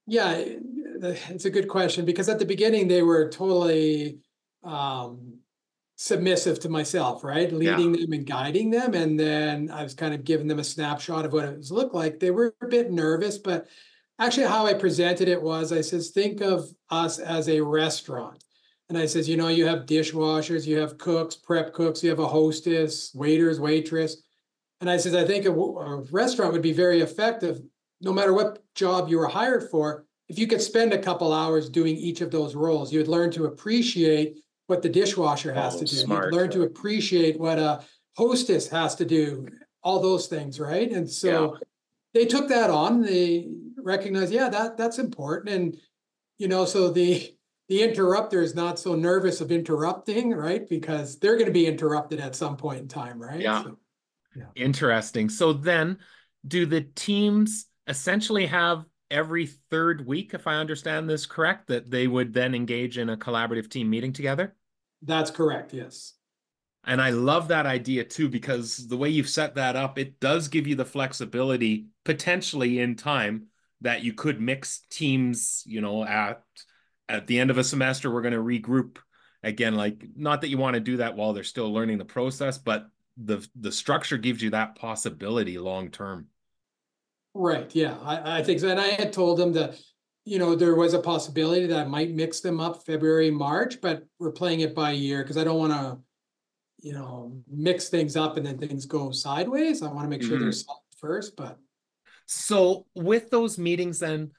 Yeah, 0.09 0.35
it's 0.37 1.45
a 1.45 1.51
good 1.51 1.69
question 1.69 2.05
because 2.05 2.29
at 2.29 2.41
the 2.41 2.45
beginning 2.45 2.89
they 2.89 3.03
were 3.03 3.31
totally 3.31 4.19
um, 4.65 5.39
submissive 5.95 6.59
to 6.61 6.69
myself, 6.69 7.23
right? 7.23 7.53
Leading 7.53 7.95
yeah. 7.95 8.01
them 8.01 8.13
and 8.13 8.27
guiding 8.27 8.71
them. 8.71 8.95
And 8.95 9.21
then 9.21 9.71
I 9.71 9.85
was 9.85 9.95
kind 9.95 10.15
of 10.15 10.25
giving 10.25 10.49
them 10.49 10.59
a 10.59 10.65
snapshot 10.65 11.25
of 11.25 11.33
what 11.33 11.45
it 11.45 11.57
was 11.57 11.71
looked 11.71 11.95
like. 11.95 12.19
They 12.19 12.33
were 12.33 12.57
a 12.61 12.67
bit 12.67 12.91
nervous, 12.91 13.39
but 13.39 13.69
actually 14.19 14.49
how 14.49 14.67
I 14.67 14.75
presented 14.75 15.29
it 15.29 15.41
was 15.41 15.71
I 15.71 15.83
says, 15.83 16.11
think 16.11 16.41
of 16.41 16.69
us 16.91 17.21
as 17.21 17.49
a 17.49 17.61
restaurant 17.61 18.43
and 18.89 18.97
I 18.97 19.07
says, 19.07 19.29
you 19.29 19.37
know, 19.37 19.49
you 19.49 19.67
have 19.67 19.87
dishwashers, 19.87 20.67
you 20.67 20.79
have 20.79 20.99
cooks, 20.99 21.35
prep 21.35 21.73
cooks, 21.73 22.03
you 22.03 22.11
have 22.11 22.21
a 22.21 22.27
hostess, 22.27 23.13
waiters, 23.15 23.59
waitress. 23.59 24.23
And 24.81 24.89
I 24.89 24.97
says, 24.97 25.15
I 25.15 25.25
think 25.25 25.45
a, 25.47 25.53
a 25.53 26.03
restaurant 26.13 26.53
would 26.53 26.63
be 26.63 26.73
very 26.73 27.01
effective, 27.01 27.61
no 28.01 28.13
matter 28.13 28.33
what 28.33 28.63
job 28.75 29.09
you 29.09 29.19
were 29.19 29.27
hired 29.27 29.71
for. 29.71 30.05
If 30.29 30.39
you 30.39 30.47
could 30.47 30.61
spend 30.61 30.93
a 30.93 30.99
couple 30.99 31.33
hours 31.33 31.69
doing 31.69 31.97
each 31.97 32.21
of 32.21 32.31
those 32.31 32.55
roles, 32.55 32.93
you 32.93 32.99
would 32.99 33.09
learn 33.09 33.31
to 33.33 33.47
appreciate 33.47 34.39
what 34.67 34.83
the 34.83 34.89
dishwasher 34.89 35.53
has 35.53 35.77
oh, 35.77 35.79
to 35.81 35.85
do. 35.85 35.97
Smart. 35.97 36.27
You'd 36.27 36.39
learn 36.39 36.51
to 36.51 36.63
appreciate 36.63 37.39
what 37.39 37.59
a 37.59 37.83
hostess 38.17 38.69
has 38.69 38.95
to 38.97 39.05
do, 39.05 39.47
all 39.83 40.01
those 40.01 40.27
things, 40.27 40.59
right? 40.61 40.91
And 40.91 41.09
so 41.09 41.55
yeah. 41.55 41.59
they 42.15 42.27
took 42.27 42.49
that 42.49 42.71
on. 42.71 43.03
They 43.03 43.49
recognized, 43.79 44.33
yeah, 44.33 44.49
that 44.49 44.77
that's 44.77 44.99
important. 44.99 45.55
And 45.55 45.77
you 46.39 46.49
know, 46.49 46.65
so 46.65 46.91
the 46.91 47.36
the 47.69 47.83
interrupter 47.83 48.43
is 48.43 48.55
not 48.55 48.79
so 48.79 48.95
nervous 48.95 49.41
of 49.41 49.51
interrupting, 49.51 50.33
right? 50.33 50.69
Because 50.69 51.19
they're 51.19 51.35
going 51.35 51.47
to 51.47 51.53
be 51.53 51.67
interrupted 51.67 52.21
at 52.21 52.37
some 52.37 52.57
point 52.57 52.81
in 52.81 52.89
time, 52.89 53.21
right? 53.21 53.41
Yeah. 53.41 53.65
So, 53.65 53.79
yeah. 54.37 54.45
Interesting. 54.55 55.29
So 55.29 55.53
then, 55.53 55.99
do 56.47 56.67
the 56.67 56.83
teams 56.83 57.67
essentially 57.87 58.47
have 58.47 58.85
every 59.11 59.47
third 59.47 60.07
week, 60.07 60.35
if 60.35 60.47
I 60.47 60.57
understand 60.57 61.09
this 61.09 61.27
correct, 61.27 61.69
that 61.69 61.91
they 61.91 62.07
would 62.07 62.33
then 62.33 62.55
engage 62.55 62.99
in 62.99 63.09
a 63.09 63.17
collaborative 63.17 63.69
team 63.69 63.91
meeting 63.91 64.13
together? 64.13 64.55
That's 65.03 65.31
correct. 65.31 65.73
Yes. 65.73 66.15
And 66.85 67.03
I 67.03 67.11
love 67.11 67.49
that 67.49 67.67
idea 67.67 68.05
too, 68.05 68.29
because 68.29 68.87
the 68.87 68.97
way 68.97 69.09
you've 69.09 69.29
set 69.29 69.57
that 69.57 69.75
up, 69.75 69.99
it 69.99 70.21
does 70.21 70.49
give 70.49 70.69
you 70.69 70.77
the 70.77 70.85
flexibility 70.85 71.87
potentially 72.05 72.79
in 72.79 72.95
time 72.95 73.47
that 73.81 74.05
you 74.05 74.13
could 74.13 74.41
mix 74.41 74.83
teams, 74.89 75.65
you 75.67 75.81
know, 75.81 76.05
at 76.05 76.43
at 77.09 77.27
the 77.27 77.39
end 77.39 77.51
of 77.51 77.59
a 77.59 77.65
semester 77.65 78.11
we're 78.11 78.23
going 78.23 78.35
to 78.35 78.41
regroup. 78.41 78.99
Again 79.43 79.75
like 79.75 80.05
not 80.17 80.41
that 80.41 80.49
you 80.49 80.59
want 80.59 80.75
to 80.75 80.81
do 80.81 80.97
that 80.97 81.17
while 81.17 81.33
they're 81.33 81.45
still 81.45 81.73
learning 81.73 81.99
the 81.99 82.05
process 82.05 82.59
but 82.59 82.89
the 83.17 83.47
the 83.55 83.71
structure 83.71 84.19
gives 84.19 84.43
you 84.43 84.51
that 84.51 84.75
possibility 84.75 85.59
long 85.59 85.91
term. 85.91 86.27
Right 87.35 87.73
yeah 87.75 87.97
I, 88.03 88.39
I 88.39 88.43
think 88.43 88.61
so. 88.61 88.69
And 88.69 88.81
i 88.81 88.89
had 88.89 89.13
told 89.13 89.39
them 89.39 89.53
that 89.53 89.79
you 90.25 90.39
know 90.39 90.57
there 90.57 90.75
was 90.75 90.95
a 90.95 90.99
possibility 90.99 91.67
that 91.67 91.79
i 91.79 91.89
might 91.89 92.11
mix 92.11 92.41
them 92.41 92.59
up 92.59 92.85
february 92.85 93.31
march 93.31 93.81
but 93.81 94.05
we're 94.19 94.33
playing 94.33 94.61
it 94.61 94.75
by 94.75 94.91
year 94.91 95.23
because 95.23 95.37
i 95.37 95.45
don't 95.45 95.59
want 95.59 95.73
to 95.73 95.99
you 96.81 96.93
know 96.93 97.33
mix 97.51 97.89
things 97.89 98.17
up 98.17 98.37
and 98.37 98.47
then 98.47 98.59
things 98.59 98.87
go 98.87 99.11
sideways. 99.11 99.83
I 99.83 99.89
want 99.89 100.05
to 100.05 100.09
make 100.09 100.23
sure 100.23 100.33
mm-hmm. 100.33 100.43
they're 100.43 100.53
solid 100.53 100.81
first 100.99 101.37
but 101.37 101.59
so 102.27 102.87
with 102.95 103.31
those 103.31 103.59
meetings 103.59 103.99
then 103.99 104.31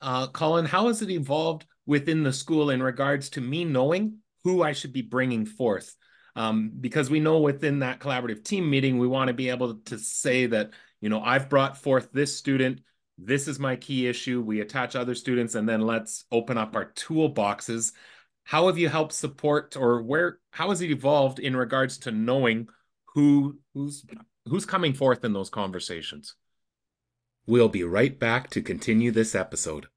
uh, 0.00 0.26
colin 0.28 0.64
how 0.64 0.88
has 0.88 1.02
it 1.02 1.10
evolved 1.10 1.66
within 1.86 2.22
the 2.22 2.32
school 2.32 2.70
in 2.70 2.82
regards 2.82 3.30
to 3.30 3.40
me 3.40 3.64
knowing 3.64 4.18
who 4.44 4.62
I 4.62 4.72
should 4.72 4.92
be 4.92 5.02
bringing 5.02 5.46
forth. 5.46 5.96
Um, 6.36 6.72
because 6.80 7.10
we 7.10 7.20
know 7.20 7.40
within 7.40 7.80
that 7.80 8.00
collaborative 8.00 8.44
team 8.44 8.70
meeting, 8.70 8.98
we 8.98 9.08
want 9.08 9.28
to 9.28 9.34
be 9.34 9.50
able 9.50 9.74
to 9.86 9.98
say 9.98 10.46
that, 10.46 10.70
you 11.00 11.08
know, 11.08 11.20
I've 11.20 11.48
brought 11.48 11.76
forth 11.76 12.10
this 12.12 12.36
student. 12.36 12.80
This 13.18 13.48
is 13.48 13.58
my 13.58 13.76
key 13.76 14.06
issue. 14.06 14.40
We 14.40 14.60
attach 14.60 14.96
other 14.96 15.14
students 15.14 15.54
and 15.54 15.68
then 15.68 15.80
let's 15.80 16.24
open 16.30 16.56
up 16.56 16.76
our 16.76 16.92
toolboxes. 16.92 17.92
How 18.44 18.68
have 18.68 18.78
you 18.78 18.88
helped 18.88 19.12
support 19.12 19.76
or 19.76 20.02
where, 20.02 20.38
how 20.50 20.70
has 20.70 20.80
it 20.80 20.90
evolved 20.90 21.38
in 21.38 21.56
regards 21.56 21.98
to 21.98 22.12
knowing 22.12 22.68
who, 23.14 23.58
who's, 23.74 24.04
who's 24.46 24.64
coming 24.64 24.94
forth 24.94 25.24
in 25.24 25.32
those 25.32 25.50
conversations? 25.50 26.36
We'll 27.46 27.68
be 27.68 27.84
right 27.84 28.18
back 28.18 28.48
to 28.50 28.62
continue 28.62 29.10
this 29.10 29.34
episode. 29.34 29.88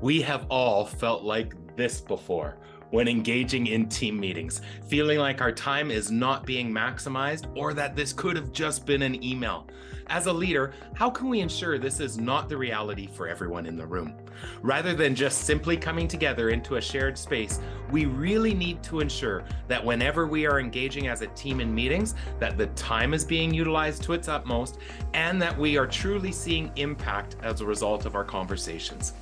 We 0.00 0.22
have 0.22 0.46
all 0.48 0.86
felt 0.86 1.24
like 1.24 1.54
this 1.76 2.00
before 2.00 2.56
when 2.90 3.08
engaging 3.08 3.66
in 3.66 3.88
team 3.88 4.18
meetings, 4.18 4.60
feeling 4.86 5.18
like 5.18 5.40
our 5.40 5.52
time 5.52 5.90
is 5.90 6.10
not 6.10 6.46
being 6.46 6.72
maximized 6.72 7.44
or 7.56 7.74
that 7.74 7.94
this 7.94 8.12
could 8.12 8.36
have 8.36 8.52
just 8.52 8.86
been 8.86 9.02
an 9.02 9.22
email. 9.22 9.66
As 10.06 10.26
a 10.26 10.32
leader, 10.32 10.72
how 10.94 11.10
can 11.10 11.28
we 11.28 11.40
ensure 11.40 11.78
this 11.78 12.00
is 12.00 12.18
not 12.18 12.48
the 12.48 12.56
reality 12.56 13.06
for 13.06 13.28
everyone 13.28 13.66
in 13.66 13.76
the 13.76 13.86
room? 13.86 14.14
Rather 14.62 14.94
than 14.94 15.14
just 15.14 15.42
simply 15.42 15.76
coming 15.76 16.08
together 16.08 16.50
into 16.50 16.76
a 16.76 16.80
shared 16.80 17.16
space, 17.16 17.60
we 17.90 18.06
really 18.06 18.54
need 18.54 18.82
to 18.82 19.00
ensure 19.00 19.44
that 19.68 19.84
whenever 19.84 20.26
we 20.26 20.46
are 20.46 20.60
engaging 20.60 21.08
as 21.08 21.22
a 21.22 21.26
team 21.28 21.60
in 21.60 21.74
meetings, 21.74 22.14
that 22.38 22.58
the 22.58 22.66
time 22.68 23.14
is 23.14 23.24
being 23.24 23.52
utilized 23.52 24.02
to 24.02 24.12
its 24.12 24.28
utmost 24.28 24.78
and 25.14 25.40
that 25.40 25.56
we 25.56 25.76
are 25.78 25.86
truly 25.86 26.32
seeing 26.32 26.70
impact 26.76 27.36
as 27.42 27.60
a 27.60 27.66
result 27.66 28.06
of 28.06 28.14
our 28.14 28.24
conversations. 28.24 29.12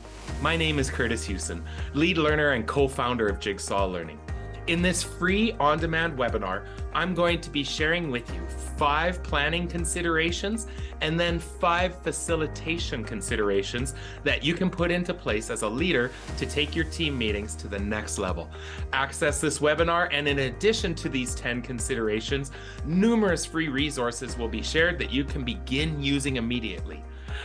My 0.40 0.56
name 0.56 0.78
is 0.78 0.90
Kurtis 0.90 1.24
Hewson, 1.24 1.64
lead 1.94 2.18
learner 2.18 2.50
and 2.50 2.66
co 2.66 2.88
founder 2.88 3.26
of 3.26 3.40
Jigsaw 3.40 3.86
Learning. 3.86 4.18
In 4.66 4.82
this 4.82 5.02
free 5.02 5.52
on 5.60 5.78
demand 5.78 6.18
webinar, 6.18 6.66
I'm 6.96 7.12
going 7.12 7.42
to 7.42 7.50
be 7.50 7.62
sharing 7.62 8.10
with 8.10 8.34
you 8.34 8.40
five 8.78 9.22
planning 9.22 9.68
considerations 9.68 10.66
and 11.02 11.20
then 11.20 11.38
five 11.38 11.94
facilitation 12.02 13.04
considerations 13.04 13.94
that 14.24 14.42
you 14.42 14.54
can 14.54 14.70
put 14.70 14.90
into 14.90 15.12
place 15.12 15.50
as 15.50 15.60
a 15.60 15.68
leader 15.68 16.10
to 16.38 16.46
take 16.46 16.74
your 16.74 16.86
team 16.86 17.18
meetings 17.18 17.54
to 17.56 17.68
the 17.68 17.78
next 17.78 18.16
level. 18.16 18.48
Access 18.94 19.42
this 19.42 19.58
webinar, 19.58 20.08
and 20.10 20.26
in 20.26 20.38
addition 20.38 20.94
to 20.94 21.10
these 21.10 21.34
10 21.34 21.60
considerations, 21.60 22.50
numerous 22.86 23.44
free 23.44 23.68
resources 23.68 24.38
will 24.38 24.48
be 24.48 24.62
shared 24.62 24.98
that 24.98 25.12
you 25.12 25.22
can 25.22 25.44
begin 25.44 26.02
using 26.02 26.36
immediately. 26.36 27.04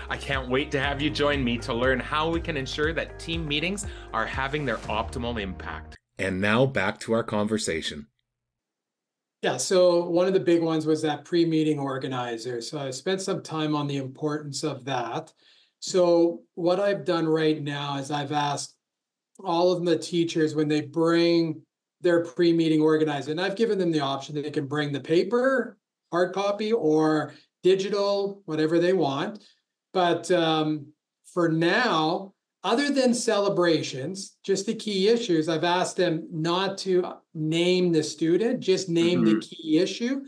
I 0.09 0.15
can't 0.15 0.47
wait 0.47 0.71
to 0.71 0.79
have 0.79 1.01
you 1.01 1.09
join 1.09 1.43
me 1.43 1.57
to 1.57 1.73
learn 1.73 1.99
how 1.99 2.29
we 2.29 2.39
can 2.39 2.55
ensure 2.55 2.93
that 2.93 3.19
team 3.19 3.45
meetings 3.45 3.85
are 4.13 4.25
having 4.25 4.63
their 4.63 4.77
optimal 4.77 5.41
impact. 5.41 5.97
And 6.17 6.39
now 6.39 6.65
back 6.65 7.01
to 7.01 7.11
our 7.11 7.23
conversation. 7.23 8.07
Yeah, 9.41 9.57
so 9.57 10.07
one 10.07 10.27
of 10.27 10.33
the 10.33 10.39
big 10.39 10.61
ones 10.61 10.85
was 10.85 11.01
that 11.01 11.25
pre-meeting 11.25 11.79
organizer. 11.79 12.61
So 12.61 12.77
I 12.77 12.91
spent 12.91 13.21
some 13.21 13.41
time 13.41 13.75
on 13.75 13.87
the 13.87 13.97
importance 13.97 14.63
of 14.63 14.85
that. 14.85 15.33
So 15.79 16.43
what 16.53 16.79
I've 16.79 17.05
done 17.05 17.27
right 17.27 17.59
now 17.61 17.97
is 17.97 18.11
I've 18.11 18.31
asked 18.31 18.75
all 19.43 19.71
of 19.71 19.83
the 19.83 19.97
teachers 19.97 20.53
when 20.53 20.67
they 20.67 20.81
bring 20.81 21.63
their 22.01 22.23
pre-meeting 22.23 22.81
organizer, 22.81 23.31
and 23.31 23.41
I've 23.41 23.55
given 23.55 23.79
them 23.79 23.91
the 23.91 24.01
option 24.01 24.35
that 24.35 24.43
they 24.43 24.51
can 24.51 24.67
bring 24.67 24.91
the 24.91 24.99
paper, 24.99 25.77
hard 26.11 26.33
copy, 26.33 26.71
or 26.71 27.33
digital, 27.63 28.43
whatever 28.45 28.77
they 28.77 28.93
want. 28.93 29.43
But 29.91 30.29
um, 30.29 30.93
for 31.25 31.49
now, 31.49 32.33
other 32.63 32.91
than 32.91 33.13
celebrations, 33.13 34.37
just 34.43 34.65
the 34.65 34.75
key 34.75 35.09
issues, 35.09 35.49
I've 35.49 35.63
asked 35.63 35.97
them 35.97 36.27
not 36.31 36.77
to 36.79 37.13
name 37.33 37.91
the 37.91 38.03
student, 38.03 38.59
just 38.59 38.89
name 38.89 39.23
the 39.23 39.39
key 39.39 39.79
issue. 39.79 40.21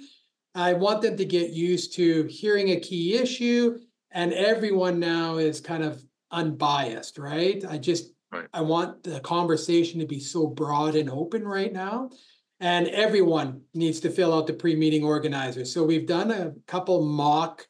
I 0.56 0.74
want 0.74 1.02
them 1.02 1.18
to 1.18 1.26
get 1.26 1.52
used 1.52 1.94
to 1.96 2.24
hearing 2.24 2.70
a 2.72 2.80
key 2.80 3.16
issue, 3.16 3.80
and 4.12 4.34
everyone 4.34 5.00
now 5.00 5.38
is 5.38 5.60
kind 5.62 5.84
of 5.84 6.04
unbiased, 6.32 7.18
right? 7.18 7.64
I 7.68 7.78
just 7.78 8.12
Right. 8.32 8.48
I 8.52 8.62
want 8.62 9.04
the 9.04 9.20
conversation 9.20 10.00
to 10.00 10.08
be 10.08 10.20
so 10.20 10.48
broad 10.48 10.96
and 10.96 11.08
open 11.08 11.48
right 11.48 11.72
now. 11.72 12.10
And 12.60 12.88
everyone 12.88 13.62
needs 13.76 14.00
to 14.00 14.10
fill 14.10 14.34
out 14.34 14.48
the 14.48 14.54
pre-meeting 14.54 15.04
organizer. 15.04 15.66
So 15.66 15.84
we've 15.84 16.08
done 16.08 16.32
a 16.32 16.54
couple 16.66 17.06
mock, 17.06 17.68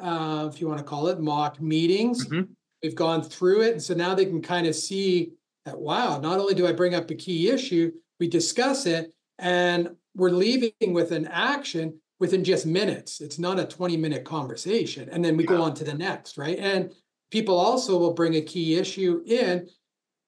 uh, 0.00 0.50
if 0.52 0.60
you 0.60 0.66
want 0.66 0.78
to 0.78 0.84
call 0.84 1.06
it, 1.08 1.20
mock 1.20 1.60
meetings. 1.60 2.26
Mhm. 2.26 2.48
We've 2.82 2.94
gone 2.94 3.22
through 3.22 3.62
it, 3.62 3.72
and 3.72 3.82
so 3.82 3.94
now 3.94 4.14
they 4.14 4.24
can 4.24 4.40
kind 4.40 4.66
of 4.66 4.74
see 4.74 5.32
that, 5.64 5.78
wow, 5.78 6.18
not 6.18 6.38
only 6.38 6.54
do 6.54 6.66
I 6.66 6.72
bring 6.72 6.94
up 6.94 7.10
a 7.10 7.14
key 7.14 7.50
issue, 7.50 7.92
we 8.18 8.28
discuss 8.28 8.86
it, 8.86 9.12
and 9.38 9.90
we're 10.14 10.30
leaving 10.30 10.72
with 10.92 11.12
an 11.12 11.26
action 11.26 12.00
within 12.18 12.44
just 12.44 12.66
minutes. 12.66 13.20
It's 13.20 13.38
not 13.38 13.58
a 13.58 13.64
20-minute 13.64 14.24
conversation, 14.24 15.08
and 15.10 15.24
then 15.24 15.36
we 15.36 15.44
go 15.44 15.62
on 15.62 15.74
to 15.74 15.84
the 15.84 15.94
next, 15.94 16.38
right? 16.38 16.58
And 16.58 16.92
people 17.30 17.58
also 17.58 17.98
will 17.98 18.14
bring 18.14 18.36
a 18.36 18.42
key 18.42 18.76
issue 18.76 19.22
in, 19.26 19.68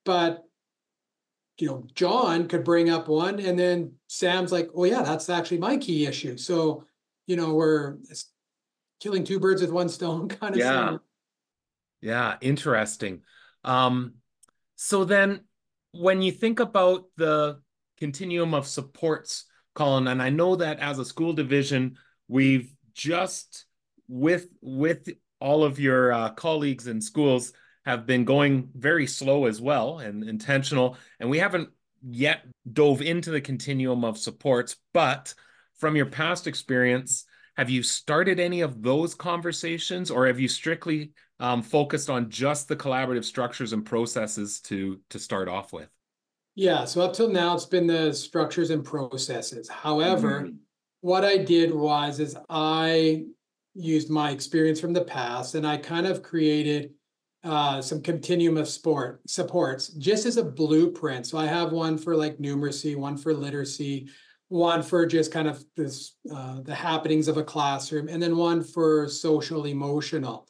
but 0.05 0.45
you 1.59 1.69
know, 1.69 1.87
John 1.95 2.49
could 2.49 2.65
bring 2.65 2.91
up 2.91 3.09
one, 3.09 3.39
and 3.39 3.59
then 3.59 3.93
Sam's 4.09 4.53
like, 4.53 4.71
"Oh 4.75 4.85
yeah, 4.85 5.03
that's 5.03 5.29
actually 5.29 5.59
my 5.59 5.77
key 5.77 6.07
issue." 6.07 6.37
So, 6.37 6.85
you 7.27 7.37
know, 7.37 7.55
we're 7.55 7.99
killing 9.01 9.23
two 9.23 9.39
birds 9.39 9.61
with 9.61 9.71
one 9.71 9.89
stone, 9.89 10.29
kind 10.41 10.55
of. 10.55 10.59
Yeah. 10.59 10.89
thing. 10.91 11.01
Yeah, 12.03 12.37
interesting. 12.41 13.23
Um, 13.65 14.15
so 14.75 15.05
then 15.05 15.45
when 15.93 16.21
you 16.21 16.33
think 16.33 16.61
about 16.61 17.05
the 17.17 17.61
continuum 17.99 18.53
of 18.53 18.67
supports, 18.67 19.47
Colin, 19.75 20.09
and 20.09 20.21
I 20.21 20.29
know 20.29 20.57
that 20.57 20.81
as 20.81 20.99
a 20.99 21.05
school 21.05 21.33
division, 21.33 21.97
we've 22.29 22.75
just 22.93 23.65
with 24.09 24.49
with 24.61 25.09
all 25.41 25.65
of 25.65 25.79
your 25.79 26.13
uh, 26.13 26.31
colleagues 26.31 26.89
in 26.89 27.01
schools 27.01 27.53
have 27.85 28.07
been 28.07 28.25
going 28.25 28.69
very 28.75 29.07
slow 29.07 29.47
as 29.47 29.61
well 29.61 30.01
and 30.01 30.29
intentional, 30.29 30.97
and 31.21 31.31
we 31.31 31.39
haven't 31.39 31.71
yet 32.05 32.43
dove 32.71 33.01
into 33.01 33.31
the 33.31 33.41
continuum 33.41 34.05
of 34.05 34.19
supports, 34.19 34.77
but 34.93 35.35
from 35.79 35.95
your 35.97 36.07
past 36.07 36.47
experience, 36.47 37.25
have 37.57 37.71
you 37.71 37.83
started 37.83 38.41
any 38.41 38.61
of 38.61 38.83
those 38.83 39.15
conversations 39.15 40.11
or 40.11 40.27
have 40.27 40.41
you 40.41 40.49
strictly 40.49 41.13
um, 41.43 41.61
focused 41.61 42.09
on 42.09 42.31
just 42.31 42.69
the 42.69 42.77
collaborative 42.77 43.25
structures 43.25 43.73
and 43.73 43.85
processes 43.85 44.61
to 44.61 45.01
to 45.11 45.19
start 45.19 45.49
off 45.49 45.73
with. 45.73 45.89
Yeah, 46.55 46.85
so 46.85 47.01
up 47.03 47.15
till 47.15 47.31
now, 47.31 47.55
it's 47.55 47.67
been 47.67 47.87
the 47.89 48.13
structures 48.13 48.71
and 48.71 48.85
processes. 48.85 49.69
However, 49.69 50.43
Mhm. 50.43 50.59
what 51.01 51.25
I 51.25 51.39
did 51.39 51.75
was 51.75 52.21
is 52.21 52.37
I 52.49 53.25
used 53.75 54.09
my 54.09 54.31
experience 54.31 54.79
from 54.81 54.93
the 54.93 55.05
past 55.05 55.55
and 55.57 55.67
I 55.67 55.79
kind 55.79 56.07
of 56.07 56.23
created 56.23 56.95
uh, 57.43 57.83
some 57.83 58.01
continuum 58.01 58.57
of 58.57 58.69
sport 58.69 59.21
supports 59.27 59.89
just 59.89 60.27
as 60.27 60.37
a 60.37 60.45
blueprint. 60.45 61.27
So 61.27 61.39
I 61.39 61.47
have 61.47 61.73
one 61.73 61.99
for 61.99 62.15
like 62.15 62.39
numeracy, 62.39 62.95
one 62.97 63.17
for 63.17 63.35
literacy, 63.35 64.09
one 64.53 64.83
for 64.83 65.07
just 65.07 65.33
kind 65.33 65.49
of 65.49 65.65
this 65.77 66.17
uh, 66.31 66.61
the 66.61 66.75
happenings 66.75 67.27
of 67.27 67.39
a 67.39 67.43
classroom, 67.43 68.09
and 68.09 68.23
then 68.23 68.37
one 68.37 68.63
for 68.63 69.09
social 69.09 69.65
emotional. 69.65 70.47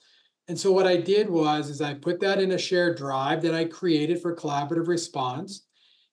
And 0.49 0.59
so 0.59 0.73
what 0.73 0.89
I 0.89 0.97
did 0.97 1.31
was 1.31 1.71
is 1.71 1.81
I 1.81 1.95
put 1.95 2.19
that 2.21 2.41
in 2.41 2.51
a 2.51 2.59
shared 2.59 2.99
drive 2.99 3.43
that 3.43 3.55
I 3.55 3.65
created 3.65 4.21
for 4.21 4.35
collaborative 4.35 4.89
response, 4.89 5.67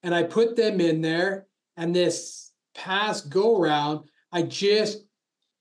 and 0.04 0.14
I 0.14 0.22
put 0.22 0.56
them 0.56 0.80
in 0.80 1.02
there. 1.02 1.48
And 1.78 1.96
this 1.96 2.52
past 2.76 3.32
go 3.32 3.60
round, 3.60 4.08
I 4.32 4.44
just 4.44 5.00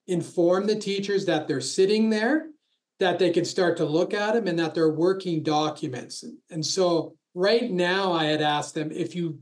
informed 0.07 0.69
the 0.69 0.77
teachers 0.77 1.25
that 1.25 1.49
they're 1.49 1.63
sitting 1.63 2.11
there, 2.11 2.51
that 2.99 3.19
they 3.19 3.31
can 3.31 3.47
start 3.47 3.79
to 3.79 3.87
look 3.87 4.13
at 4.13 4.35
them, 4.35 4.47
and 4.49 4.59
that 4.59 4.75
they're 4.75 4.91
working 4.91 5.43
documents. 5.43 6.25
And 6.51 6.65
so 6.65 7.17
right 7.35 7.71
now, 7.71 8.13
I 8.13 8.25
had 8.27 8.43
asked 8.43 8.75
them 8.75 8.93
if 8.93 9.15
you 9.15 9.39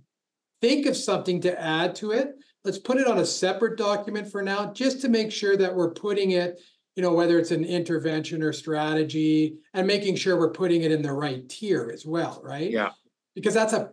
think 0.61 0.87
of 0.87 0.97
something 0.97 1.41
to 1.41 1.61
add 1.61 1.97
to 1.97 2.13
it, 2.13 2.37
let's 2.67 2.79
put 2.79 2.99
it 2.99 3.07
on 3.07 3.19
a 3.19 3.27
separate 3.27 3.79
document 3.79 4.31
for 4.31 4.43
now, 4.43 4.73
just 4.73 5.01
to 5.01 5.09
make 5.09 5.33
sure 5.33 5.57
that 5.57 5.75
we're 5.75 5.93
putting 5.93 6.33
it 6.33 6.61
you 6.97 7.03
know, 7.03 7.13
whether 7.13 7.39
it's 7.39 7.51
an 7.51 7.65
intervention 7.65 8.43
or 8.43 8.55
strategy 8.55 9.59
and 9.75 9.87
making 9.87 10.17
sure 10.17 10.39
we're 10.39 10.51
putting 10.51 10.83
it 10.83 10.91
in 10.91 11.03
the 11.03 11.13
right 11.13 11.47
tier 11.47 11.91
as 11.93 12.07
well, 12.07 12.41
right? 12.43 12.71
Yeah. 12.71 12.91
Because 13.35 13.53
that's 13.53 13.75
a 13.75 13.91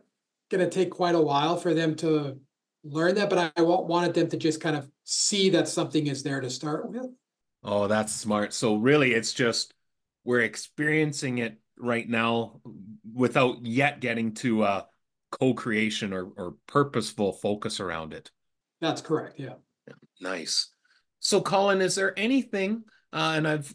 gonna 0.50 0.70
take 0.70 0.90
quite 0.90 1.14
a 1.14 1.22
while 1.22 1.58
for 1.58 1.74
them 1.74 1.96
to 1.96 2.40
learn 2.86 3.16
that, 3.16 3.30
but 3.30 3.54
I 3.58 3.62
wa- 3.62 3.82
wanted 3.82 4.14
them 4.14 4.30
to 4.30 4.38
just 4.38 4.62
kind 4.62 4.78
of 4.78 4.90
see 5.04 5.50
that 5.50 5.68
something 5.68 6.08
is 6.08 6.24
there 6.24 6.40
to 6.40 6.50
start 6.50 6.90
with. 6.90 7.08
Oh, 7.62 7.88
that's 7.88 8.16
smart. 8.16 8.54
So 8.54 8.76
really 8.76 9.14
it's 9.14 9.34
just 9.34 9.74
we're 10.24 10.42
experiencing 10.42 11.40
it 11.40 11.58
right 11.78 12.08
now 12.08 12.62
without 13.14 13.66
yet 13.66 14.00
getting 14.00 14.34
to 14.36 14.64
a 14.64 14.88
co-creation 15.32 16.14
or, 16.14 16.30
or 16.38 16.56
purposeful 16.68 17.34
focus 17.34 17.82
around 17.82 18.14
it. 18.14 18.32
That's 18.84 19.02
correct, 19.02 19.40
yeah. 19.40 19.54
Nice. 20.20 20.70
So 21.20 21.40
Colin, 21.40 21.82
is 21.82 21.96
there 21.96 22.18
anything 22.20 22.84
uh, 23.14 23.34
and 23.38 23.48
I've 23.48 23.74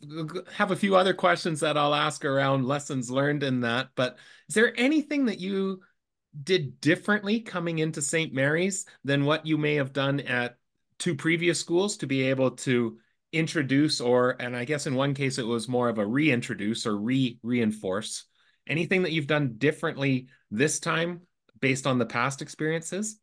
have 0.53 0.73
a 0.73 0.77
few 0.77 0.97
other 0.97 1.15
questions 1.15 1.61
that 1.61 1.79
I'll 1.79 1.95
ask 1.95 2.25
around 2.25 2.67
lessons 2.67 3.09
learned 3.09 3.45
in 3.45 3.61
that, 3.61 3.89
but 3.95 4.19
is 4.49 4.55
there 4.55 4.79
anything 4.79 5.27
that 5.27 5.39
you 5.39 5.81
did 6.43 6.81
differently 6.81 7.41
coming 7.41 7.79
into 7.79 8.03
St. 8.03 8.35
Mary's 8.35 8.85
than 9.05 9.25
what 9.25 9.47
you 9.47 9.57
may 9.57 9.77
have 9.77 9.93
done 9.93 10.21
at 10.21 10.57
two 10.99 11.15
previous 11.15 11.59
schools 11.59 11.97
to 11.99 12.07
be 12.07 12.23
able 12.25 12.51
to 12.51 12.99
introduce 13.33 14.01
or 14.01 14.37
and 14.41 14.57
I 14.57 14.65
guess 14.65 14.87
in 14.87 14.95
one 14.95 15.15
case 15.15 15.39
it 15.39 15.47
was 15.47 15.69
more 15.69 15.89
of 15.89 15.99
a 15.99 16.07
reintroduce 16.07 16.85
or 16.85 16.97
re 16.99 17.39
reinforce 17.43 18.25
anything 18.67 19.03
that 19.03 19.13
you've 19.13 19.27
done 19.27 19.55
differently 19.57 20.29
this 20.51 20.81
time 20.81 21.23
based 21.61 21.87
on 21.87 21.99
the 21.99 22.07
past 22.07 22.43
experiences? 22.43 23.19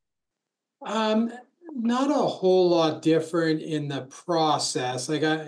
Um, 0.85 1.31
not 1.75 2.09
a 2.09 2.13
whole 2.13 2.69
lot 2.69 3.01
different 3.01 3.61
in 3.61 3.87
the 3.87 4.03
process. 4.03 5.09
Like 5.09 5.23
I, 5.23 5.43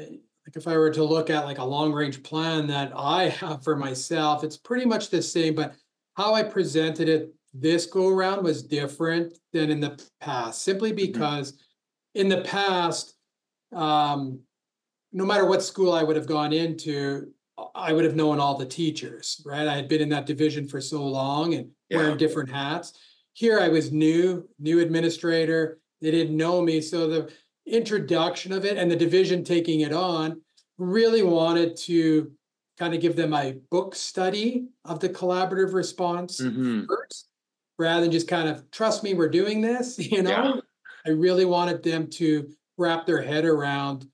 like 0.45 0.55
if 0.55 0.67
I 0.67 0.77
were 0.77 0.91
to 0.91 1.03
look 1.03 1.29
at 1.29 1.45
like 1.45 1.57
a 1.57 1.63
long 1.63 1.93
range 1.93 2.21
plan 2.21 2.67
that 2.67 2.91
I 2.95 3.29
have 3.41 3.63
for 3.63 3.75
myself, 3.75 4.43
it's 4.43 4.57
pretty 4.57 4.85
much 4.85 5.09
the 5.09 5.21
same, 5.21 5.55
but 5.55 5.73
how 6.15 6.33
I 6.33 6.43
presented 6.43 7.07
it 7.09 7.33
this 7.53 7.85
go 7.85 8.09
around 8.09 8.43
was 8.43 8.61
different 8.61 9.37
than 9.53 9.71
in 9.71 9.79
the 9.79 9.99
past, 10.19 10.63
simply 10.63 10.91
because 10.91 11.53
in 12.13 12.27
the 12.27 12.41
past, 12.41 13.15
um, 13.73 14.39
no 15.13 15.25
matter 15.25 15.45
what 15.45 15.63
school 15.63 15.93
I 15.93 16.03
would 16.03 16.17
have 16.17 16.27
gone 16.27 16.51
into, 16.53 17.31
I 17.73 17.93
would 17.93 18.03
have 18.03 18.15
known 18.15 18.39
all 18.39 18.57
the 18.57 18.65
teachers, 18.65 19.41
right? 19.45 19.67
I 19.67 19.75
had 19.75 19.87
been 19.87 20.01
in 20.01 20.09
that 20.09 20.25
division 20.25 20.67
for 20.67 20.81
so 20.81 21.03
long 21.03 21.53
and 21.55 21.71
Yeah. 21.89 21.97
wearing 21.97 22.17
different 22.17 22.49
hats. 22.51 22.93
Here 23.33 23.59
I 23.59 23.69
was 23.69 23.91
new, 23.91 24.47
new 24.59 24.79
administrator. 24.79 25.79
They 26.01 26.11
didn't 26.11 26.37
know 26.37 26.61
me. 26.61 26.81
So 26.81 27.07
the 27.07 27.31
introduction 27.65 28.51
of 28.51 28.65
it 28.65 28.77
and 28.77 28.89
the 28.89 28.95
division 28.95 29.43
taking 29.43 29.81
it 29.81 29.93
on 29.93 30.41
really 30.77 31.23
wanted 31.23 31.75
to 31.75 32.31
kind 32.79 32.93
of 32.93 33.01
give 33.01 33.15
them 33.15 33.33
a 33.33 33.53
book 33.71 33.95
study 33.95 34.67
of 34.85 34.99
the 34.99 35.09
collaborative 35.09 35.73
response 35.73 36.39
Mhm. 36.39 36.85
first, 36.87 37.27
rather 37.79 38.01
than 38.01 38.11
just 38.11 38.27
kind 38.27 38.47
of 38.47 38.69
trust 38.71 39.03
me, 39.03 39.13
we're 39.13 39.29
doing 39.29 39.61
this, 39.61 39.97
you 40.11 40.21
know? 40.21 40.29
Yeah. 40.55 40.61
I 41.05 41.09
really 41.09 41.45
wanted 41.45 41.83
them 41.83 42.09
to 42.11 42.49
wrap 42.77 43.05
their 43.07 43.21
head 43.21 43.45
around 43.45 44.07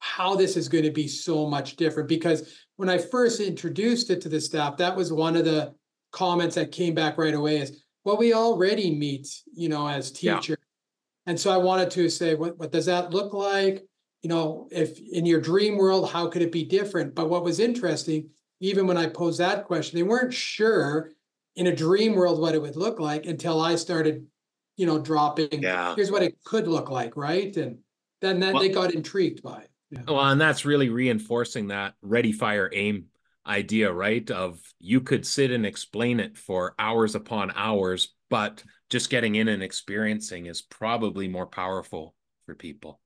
how 0.00 0.34
this 0.36 0.56
is 0.56 0.68
going 0.68 0.84
to 0.84 0.90
be 0.90 1.08
so 1.08 1.46
much 1.46 1.76
different 1.76 2.08
because 2.08 2.56
when 2.76 2.88
I 2.88 2.98
first 2.98 3.40
introduced 3.40 4.10
it 4.10 4.20
to 4.22 4.28
the 4.28 4.40
staff, 4.40 4.76
that 4.76 4.94
was 4.96 5.12
one 5.12 5.36
of 5.36 5.44
the 5.44 5.74
comments 6.12 6.54
that 6.54 6.70
came 6.72 6.94
back 6.94 7.18
right 7.18 7.34
away 7.34 7.58
is, 7.58 7.82
well, 8.04 8.16
we 8.16 8.32
already 8.32 8.94
meet, 8.94 9.28
you 9.52 9.68
know, 9.68 9.88
as 9.88 10.10
teachers. 10.12 10.57
And 11.28 11.38
so 11.38 11.52
I 11.52 11.58
wanted 11.58 11.90
to 11.92 12.08
say, 12.08 12.34
what, 12.34 12.58
what 12.58 12.72
does 12.72 12.86
that 12.86 13.12
look 13.12 13.32
like? 13.32 13.84
You 14.22 14.28
know, 14.28 14.68
if 14.72 14.98
in 14.98 15.24
your 15.26 15.40
dream 15.40 15.76
world, 15.76 16.10
how 16.10 16.26
could 16.28 16.42
it 16.42 16.50
be 16.50 16.64
different? 16.64 17.14
But 17.14 17.30
what 17.30 17.44
was 17.44 17.60
interesting, 17.60 18.30
even 18.58 18.88
when 18.88 18.96
I 18.96 19.06
posed 19.06 19.38
that 19.38 19.64
question, 19.64 19.96
they 19.96 20.02
weren't 20.02 20.34
sure 20.34 21.12
in 21.54 21.68
a 21.68 21.76
dream 21.76 22.14
world 22.14 22.40
what 22.40 22.54
it 22.54 22.62
would 22.62 22.76
look 22.76 22.98
like 22.98 23.26
until 23.26 23.60
I 23.60 23.76
started 23.76 24.26
you 24.78 24.86
know, 24.86 24.98
dropping. 24.98 25.60
Yeah. 25.60 25.94
Here's 25.94 26.10
what 26.10 26.22
it 26.22 26.42
could 26.44 26.68
look 26.68 26.88
like, 26.88 27.16
right? 27.16 27.54
And 27.56 27.78
then 28.22 28.40
then 28.40 28.54
Well- 28.54 28.62
they 28.62 28.70
got 28.70 28.94
intrigued 28.94 29.42
by 29.42 29.62
it. 29.62 29.70
Yeah. 29.90 30.02
Well, 30.06 30.20
and 30.20 30.40
that's 30.40 30.64
really 30.64 30.88
reinforcing 30.88 31.68
that 31.68 31.94
ready, 32.00 32.30
fire, 32.30 32.70
aim 32.72 33.06
idea, 33.46 33.92
right? 33.92 34.30
Of 34.30 34.60
you 34.78 35.00
could 35.00 35.26
sit 35.26 35.50
and 35.50 35.66
explain 35.66 36.20
it 36.20 36.36
for 36.36 36.74
hours 36.78 37.14
upon 37.14 37.52
hours, 37.54 38.14
but 38.28 38.62
just 38.90 39.10
getting 39.10 39.34
in 39.34 39.48
and 39.48 39.62
experiencing 39.62 40.46
is 40.46 40.62
probably 40.62 41.28
more 41.28 41.46
powerful 41.46 42.14
for 42.46 42.54
people. 42.54 43.00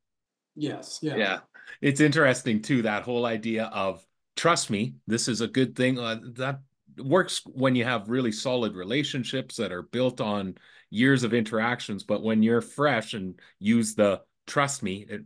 Yes, 0.55 1.01
yeah. 1.03 1.17
Yeah. 1.17 1.39
It's 1.81 2.01
interesting 2.01 2.63
too, 2.63 2.83
that 2.83 3.03
whole 3.03 3.27
idea 3.27 3.65
of 3.67 4.05
trust 4.37 4.71
me, 4.71 4.95
this 5.07 5.29
is 5.29 5.41
a 5.41 5.49
good 5.49 5.75
thing. 5.77 5.99
Uh, 5.99 6.21
that 6.35 6.61
works 6.99 7.43
when 7.47 7.75
you 7.75 7.85
have 7.85 8.09
really 8.09 8.33
solid 8.33 8.75
relationships 8.75 9.57
that 9.57 9.73
are 9.73 9.83
built 9.83 10.21
on 10.21 10.57
years 10.91 11.25
of 11.25 11.35
interactions. 11.35 12.03
But 12.03 12.23
when 12.23 12.43
you're 12.43 12.61
fresh 12.61 13.15
and 13.15 13.41
use 13.59 13.95
the 13.95 14.21
trust 14.47 14.83
me, 14.83 15.07
it 15.09 15.23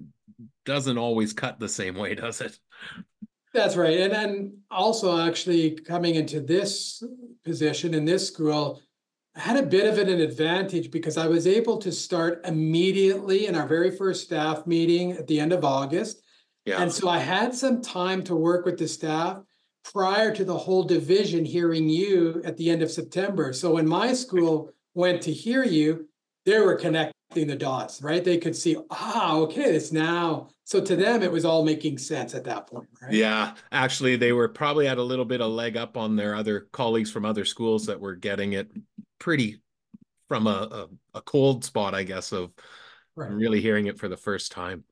doesn't 0.64 0.98
always 0.98 1.32
cut 1.32 1.58
the 1.58 1.68
same 1.68 1.96
way, 1.96 2.14
does 2.14 2.40
it? 2.40 2.58
That's 3.52 3.76
right. 3.76 4.00
And 4.00 4.12
then 4.12 4.58
also 4.70 5.18
actually 5.18 5.72
coming 5.72 6.16
into 6.16 6.40
this 6.40 7.02
position 7.44 7.94
in 7.94 8.04
this 8.04 8.28
school, 8.28 8.80
I 9.36 9.40
had 9.40 9.56
a 9.58 9.66
bit 9.66 9.86
of 9.86 9.98
an 9.98 10.08
advantage 10.20 10.90
because 10.90 11.18
I 11.18 11.26
was 11.26 11.46
able 11.46 11.76
to 11.78 11.92
start 11.92 12.40
immediately 12.46 13.46
in 13.46 13.54
our 13.54 13.66
very 13.66 13.90
first 13.90 14.24
staff 14.24 14.66
meeting 14.66 15.12
at 15.12 15.26
the 15.26 15.38
end 15.38 15.52
of 15.52 15.62
August. 15.62 16.22
Yeah. 16.64 16.80
And 16.80 16.90
so 16.90 17.08
I 17.08 17.18
had 17.18 17.54
some 17.54 17.82
time 17.82 18.24
to 18.24 18.34
work 18.34 18.64
with 18.64 18.78
the 18.78 18.88
staff 18.88 19.42
prior 19.92 20.34
to 20.34 20.44
the 20.44 20.56
whole 20.56 20.84
division 20.84 21.44
hearing 21.44 21.88
you 21.88 22.40
at 22.46 22.56
the 22.56 22.70
end 22.70 22.82
of 22.82 22.90
September. 22.90 23.52
So 23.52 23.74
when 23.74 23.86
my 23.86 24.14
school 24.14 24.72
went 24.94 25.20
to 25.22 25.32
hear 25.32 25.62
you, 25.62 26.08
they 26.46 26.58
were 26.58 26.76
connecting 27.30 27.48
the 27.48 27.56
dots, 27.56 28.02
right? 28.02 28.24
They 28.24 28.38
could 28.38 28.56
see, 28.56 28.76
ah, 28.90 29.36
okay, 29.38 29.74
it's 29.74 29.92
now. 29.92 30.48
So 30.64 30.80
to 30.80 30.96
them, 30.96 31.22
it 31.22 31.30
was 31.30 31.44
all 31.44 31.64
making 31.64 31.98
sense 31.98 32.34
at 32.34 32.44
that 32.44 32.66
point, 32.66 32.88
right? 33.02 33.12
Yeah, 33.12 33.54
actually, 33.70 34.16
they 34.16 34.32
were 34.32 34.48
probably 34.48 34.88
at 34.88 34.98
a 34.98 35.02
little 35.02 35.24
bit 35.24 35.40
of 35.40 35.50
leg 35.50 35.76
up 35.76 35.96
on 35.96 36.16
their 36.16 36.34
other 36.34 36.68
colleagues 36.72 37.10
from 37.10 37.24
other 37.24 37.44
schools 37.44 37.86
that 37.86 38.00
were 38.00 38.16
getting 38.16 38.54
it 38.54 38.70
pretty 39.18 39.60
from 40.28 40.46
a, 40.46 40.88
a, 41.14 41.18
a 41.18 41.22
cold 41.22 41.64
spot, 41.64 41.94
I 41.94 42.02
guess, 42.02 42.32
of 42.32 42.52
Right. 43.16 43.30
really 43.30 43.62
hearing 43.62 43.86
it 43.86 43.98
for 43.98 44.08
the 44.08 44.16
first 44.16 44.52
time. 44.52 44.84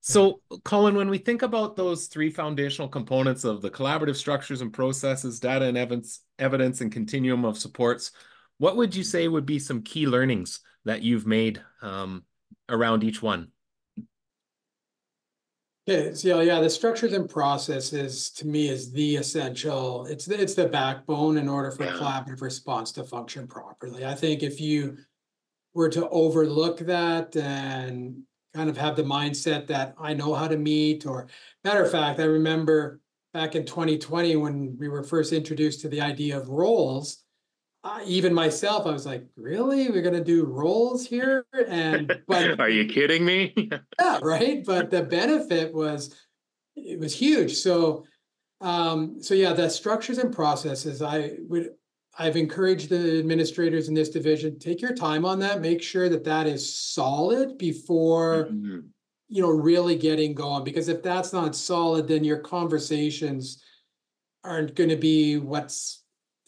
So, 0.00 0.40
Colin, 0.64 0.94
when 0.94 1.10
we 1.10 1.18
think 1.18 1.42
about 1.42 1.74
those 1.74 2.06
three 2.06 2.30
foundational 2.30 2.88
components 2.88 3.42
of 3.42 3.62
the 3.62 3.70
collaborative 3.70 4.14
structures 4.14 4.60
and 4.60 4.72
processes, 4.72 5.40
data 5.40 5.64
and 5.64 5.76
evidence, 5.76 6.20
evidence 6.38 6.80
and 6.80 6.92
continuum 6.92 7.44
of 7.44 7.58
supports, 7.58 8.12
what 8.58 8.76
would 8.76 8.94
you 8.94 9.02
say 9.02 9.26
would 9.26 9.44
be 9.44 9.58
some 9.58 9.82
key 9.82 10.06
learnings 10.06 10.60
that 10.84 11.02
you've 11.02 11.26
made 11.26 11.62
um, 11.80 12.24
around 12.68 13.04
each 13.04 13.22
one? 13.22 13.48
Okay, 15.88 16.14
so 16.14 16.40
yeah, 16.40 16.60
the 16.60 16.70
structures 16.70 17.12
and 17.12 17.28
processes 17.28 18.30
to 18.30 18.46
me 18.46 18.68
is 18.68 18.92
the 18.92 19.16
essential, 19.16 20.06
it's 20.06 20.24
the, 20.24 20.40
it's 20.40 20.54
the 20.54 20.68
backbone 20.68 21.38
in 21.38 21.48
order 21.48 21.72
for 21.72 21.84
Yeah. 21.84 21.92
collaborative 21.92 22.40
response 22.40 22.92
to 22.92 23.02
function 23.02 23.48
properly. 23.48 24.04
I 24.04 24.14
think 24.14 24.44
if 24.44 24.60
you 24.60 24.96
were 25.74 25.88
to 25.88 26.08
overlook 26.10 26.78
that 26.80 27.34
and 27.34 28.22
kind 28.54 28.70
of 28.70 28.76
have 28.76 28.94
the 28.94 29.02
mindset 29.02 29.66
that 29.68 29.94
I 29.98 30.14
know 30.14 30.34
how 30.34 30.46
to 30.46 30.56
meet, 30.56 31.04
or 31.04 31.26
matter 31.64 31.82
of 31.82 31.90
fact, 31.90 32.20
I 32.20 32.24
remember 32.24 33.00
back 33.32 33.56
in 33.56 33.64
twenty 33.64 33.98
twenty 33.98 34.36
when 34.36 34.76
we 34.78 34.88
were 34.88 35.02
first 35.02 35.32
introduced 35.32 35.80
to 35.80 35.88
the 35.88 36.00
idea 36.00 36.36
of 36.36 36.48
roles. 36.48 37.21
Uh, 37.84 38.00
even 38.06 38.32
myself, 38.32 38.86
I 38.86 38.90
was 38.92 39.04
like, 39.06 39.26
really? 39.36 39.90
We're 39.90 40.02
gonna 40.02 40.22
do 40.22 40.44
roles 40.44 41.04
here? 41.06 41.46
And 41.66 42.12
but 42.28 42.60
Are 42.60 42.68
you 42.68 42.86
kidding 42.86 43.24
me? 43.24 43.52
yeah, 44.00 44.18
right. 44.22 44.64
But 44.64 44.90
the 44.90 45.02
benefit 45.02 45.74
was 45.74 46.14
it 46.76 46.98
was 46.98 47.14
huge. 47.14 47.54
So 47.56 48.04
um, 48.60 49.20
so 49.20 49.34
yeah, 49.34 49.52
the 49.52 49.68
structures 49.68 50.18
and 50.18 50.32
processes, 50.32 51.02
I 51.02 51.32
would 51.48 51.70
I've 52.18 52.36
encouraged 52.36 52.90
the 52.90 53.18
administrators 53.18 53.88
in 53.88 53.94
this 53.94 54.10
division, 54.10 54.58
take 54.58 54.80
your 54.82 54.94
time 54.94 55.24
on 55.24 55.38
that, 55.40 55.60
make 55.62 55.82
sure 55.82 56.08
that 56.10 56.24
that 56.24 56.46
is 56.46 56.78
solid 56.78 57.58
before 57.58 58.48
Mhm. 58.52 58.84
you 59.28 59.42
know 59.42 59.50
really 59.50 59.96
getting 59.96 60.34
going 60.34 60.62
because 60.62 60.88
if 60.88 61.02
that's 61.02 61.32
not 61.32 61.56
solid 61.56 62.06
then 62.06 62.22
your 62.22 62.38
conversations 62.38 63.62
aren't 64.44 64.74
going 64.74 64.90
to 64.90 64.96
be 64.96 65.38
what's 65.38 66.01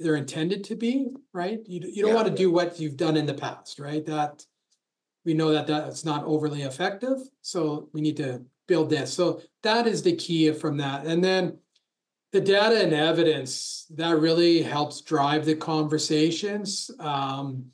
they're 0.05 0.17
intended 0.17 0.63
to 0.65 0.77
be 0.77 1.09
right 1.33 1.61
you, 1.67 1.81
you 1.83 2.03
don't 2.03 2.11
Yeah. 2.11 2.15
want 2.15 2.29
to 2.29 2.35
do 2.35 2.51
what 2.51 2.79
you've 2.79 2.97
done 2.97 3.17
in 3.17 3.27
the 3.27 3.35
past 3.35 3.79
right 3.81 4.05
that 4.07 4.45
we 5.25 5.35
know 5.35 5.51
that 5.53 5.67
that's 5.67 6.05
not 6.05 6.25
overly 6.25 6.63
effective 6.63 7.19
so 7.41 7.89
we 7.93 8.01
need 8.01 8.17
to 8.19 8.43
build 8.69 8.91
this 8.91 9.13
so 9.13 9.41
that 9.63 9.87
is 9.87 10.03
the 10.03 10.15
key 10.15 10.53
from 10.53 10.77
that 10.77 11.07
and 11.07 11.25
then 11.25 11.59
the 12.33 12.41
data 12.41 12.83
and 12.83 12.93
evidence 12.93 13.87
that 13.91 14.19
really 14.19 14.63
helps 14.63 15.01
drive 15.01 15.45
the 15.45 15.55
conversations 15.55 16.91
um, 17.01 17.65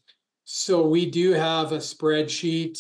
so 0.45 0.87
we 0.87 1.07
do 1.07 1.33
have 1.33 1.73
a 1.73 1.79
spreadsheet 1.79 2.79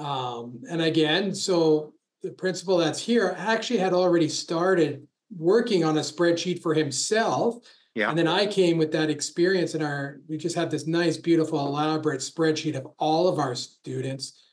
um, 0.00 0.62
and 0.70 0.80
again, 0.80 1.34
so 1.34 1.92
the 2.22 2.30
principal 2.30 2.78
that's 2.78 3.00
here 3.02 3.34
actually 3.36 3.80
had 3.80 3.92
already 3.92 4.30
started 4.30 5.06
working 5.36 5.84
on 5.84 5.98
a 5.98 6.00
spreadsheet 6.00 6.62
for 6.62 6.72
himself. 6.72 7.58
Yeah. 7.94 8.08
And 8.08 8.18
then 8.18 8.28
I 8.28 8.46
came 8.46 8.78
with 8.78 8.92
that 8.92 9.10
experience 9.10 9.74
in 9.74 9.82
our, 9.82 10.20
we 10.28 10.36
just 10.36 10.56
have 10.56 10.70
this 10.70 10.86
nice, 10.86 11.16
beautiful, 11.16 11.58
elaborate 11.58 12.20
spreadsheet 12.20 12.76
of 12.76 12.86
all 12.98 13.26
of 13.26 13.38
our 13.38 13.54
students. 13.54 14.44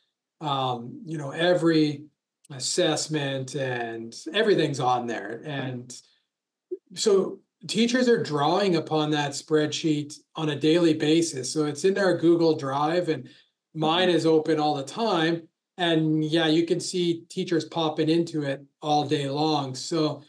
Um, 0.41 1.02
you 1.06 1.17
know, 1.17 1.32
every 1.32 2.06
assessment 2.52 3.56
and 3.56 4.15
everything's 4.34 4.80
on 4.80 5.08
there. 5.08 5.41
And 5.45 5.95
so 6.95 7.39
teachers 7.67 8.08
are 8.08 8.21
drawing 8.21 8.76
upon 8.76 9.12
that 9.12 9.32
spreadsheet 9.32 10.15
on 10.36 10.50
a 10.50 10.56
daily 10.56 10.93
basis. 10.93 11.52
So 11.52 11.65
it's 11.65 11.86
in 11.86 11.97
our 11.97 12.17
Google 12.17 12.56
Drive 12.56 13.10
and 13.10 13.30
mine 13.73 14.10
is 14.10 14.26
open 14.26 14.60
all 14.60 14.76
the 14.76 14.84
time. 14.84 15.47
And 15.78 16.23
yeah, 16.23 16.47
you 16.47 16.65
can 16.65 16.80
see 16.80 17.23
teachers 17.30 17.65
popping 17.65 18.10
into 18.10 18.41
it 18.43 18.63
all 18.82 19.08
day 19.08 19.30
long. 19.30 19.76
So 19.76 20.23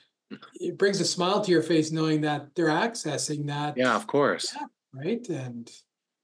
it 0.55 0.79
brings 0.79 1.01
a 1.01 1.05
smile 1.05 1.41
to 1.41 1.51
your 1.51 1.63
face 1.63 1.91
knowing 1.91 2.21
that 2.23 2.55
they're 2.55 2.67
accessing 2.67 3.47
that. 3.47 3.77
Yeah, 3.77 3.95
of 3.95 4.07
course. 4.07 4.55
Right. 4.93 5.27
And 5.29 5.71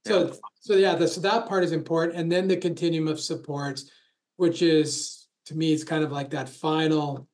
so, 0.07 0.35
so 0.61 0.75
yeah, 0.75 0.95
the, 0.95 1.09
so 1.09 1.21
that 1.23 1.49
part 1.49 1.65
is 1.65 1.73
important. 1.73 2.19
And 2.19 2.31
then 2.31 2.49
the 2.49 2.57
continuum 2.57 3.09
of 3.09 3.21
supports, 3.21 3.91
which 4.37 4.63
is 4.63 5.27
to 5.47 5.55
me, 5.55 5.73
is 5.73 5.85
kind 5.85 6.05
of 6.05 6.13
like 6.13 6.31
that 6.31 6.49
final 6.49 7.29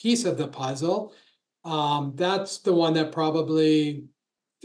piece 0.00 0.24
of 0.24 0.38
the 0.38 0.48
puzzle. 0.48 1.12
Um, 1.64 2.12
that's 2.14 2.58
the 2.58 2.74
one 2.74 2.94
that 2.94 3.12
probably, 3.12 4.04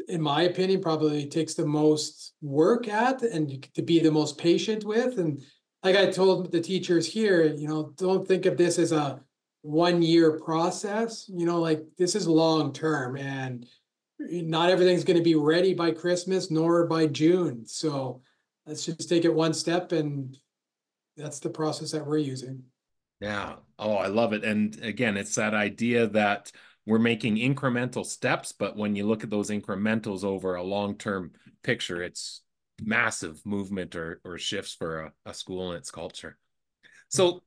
in 0.07 0.21
my 0.21 0.43
opinion, 0.43 0.81
probably 0.81 1.25
takes 1.27 1.53
the 1.53 1.65
most 1.65 2.33
work 2.41 2.87
at 2.87 3.21
and 3.21 3.67
to 3.73 3.81
be 3.81 3.99
the 3.99 4.11
most 4.11 4.37
patient 4.37 4.83
with. 4.85 5.17
And 5.17 5.41
like 5.83 5.95
I 5.95 6.11
told 6.11 6.51
the 6.51 6.61
teachers 6.61 7.05
here, 7.05 7.43
you 7.45 7.67
know, 7.67 7.93
don't 7.97 8.27
think 8.27 8.45
of 8.45 8.57
this 8.57 8.79
as 8.79 8.91
a 8.91 9.21
one 9.61 10.01
year 10.01 10.39
process, 10.39 11.29
you 11.33 11.45
know, 11.45 11.59
like 11.59 11.83
this 11.97 12.15
is 12.15 12.27
long 12.27 12.71
term 12.73 13.17
and 13.17 13.65
not 14.19 14.69
everything's 14.69 15.03
going 15.03 15.17
to 15.17 15.23
be 15.23 15.35
ready 15.35 15.73
by 15.73 15.91
Christmas 15.91 16.51
nor 16.51 16.87
by 16.87 17.07
June. 17.07 17.65
So 17.65 18.21
let's 18.65 18.85
just 18.85 19.09
take 19.09 19.25
it 19.25 19.33
one 19.33 19.53
step 19.53 19.91
and 19.91 20.37
that's 21.17 21.39
the 21.39 21.49
process 21.49 21.91
that 21.91 22.05
we're 22.05 22.17
using. 22.17 22.63
Yeah. 23.19 23.55
Oh, 23.77 23.95
I 23.95 24.07
love 24.07 24.33
it. 24.33 24.43
And 24.43 24.79
again, 24.81 25.17
it's 25.17 25.35
that 25.35 25.53
idea 25.53 26.07
that 26.07 26.51
we're 26.85 26.99
making 26.99 27.35
incremental 27.35 28.05
steps, 28.05 28.51
but 28.51 28.77
when 28.77 28.95
you 28.95 29.05
look 29.05 29.23
at 29.23 29.29
those 29.29 29.49
incrementals 29.49 30.23
over 30.23 30.55
a 30.55 30.63
long-term 30.63 31.31
picture, 31.63 32.01
it's 32.01 32.41
massive 32.81 33.45
movement 33.45 33.95
or 33.95 34.21
or 34.23 34.37
shifts 34.37 34.73
for 34.73 35.01
a, 35.01 35.13
a 35.25 35.33
school 35.33 35.69
and 35.69 35.77
its 35.77 35.91
culture. 35.91 36.37
So, 37.09 37.43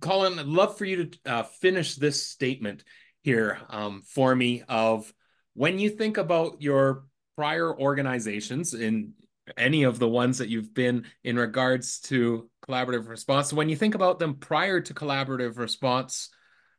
Colin, 0.00 0.38
I'd 0.38 0.46
love 0.46 0.76
for 0.76 0.84
you 0.84 1.06
to 1.06 1.18
uh, 1.26 1.42
finish 1.42 1.96
this 1.96 2.24
statement 2.24 2.84
here 3.22 3.58
um, 3.70 4.02
for 4.02 4.34
me 4.34 4.62
of 4.68 5.12
when 5.54 5.78
you 5.78 5.90
think 5.90 6.18
about 6.18 6.60
your 6.60 7.04
prior 7.36 7.76
organizations 7.78 8.74
in 8.74 9.14
any 9.56 9.84
of 9.84 9.98
the 9.98 10.08
ones 10.08 10.38
that 10.38 10.48
you've 10.48 10.74
been 10.74 11.06
in 11.24 11.36
regards 11.36 12.00
to 12.00 12.50
collaborative 12.68 13.08
response, 13.08 13.52
when 13.52 13.68
you 13.68 13.76
think 13.76 13.94
about 13.94 14.18
them 14.18 14.34
prior 14.34 14.80
to 14.80 14.94
collaborative 14.94 15.58
response, 15.58 16.28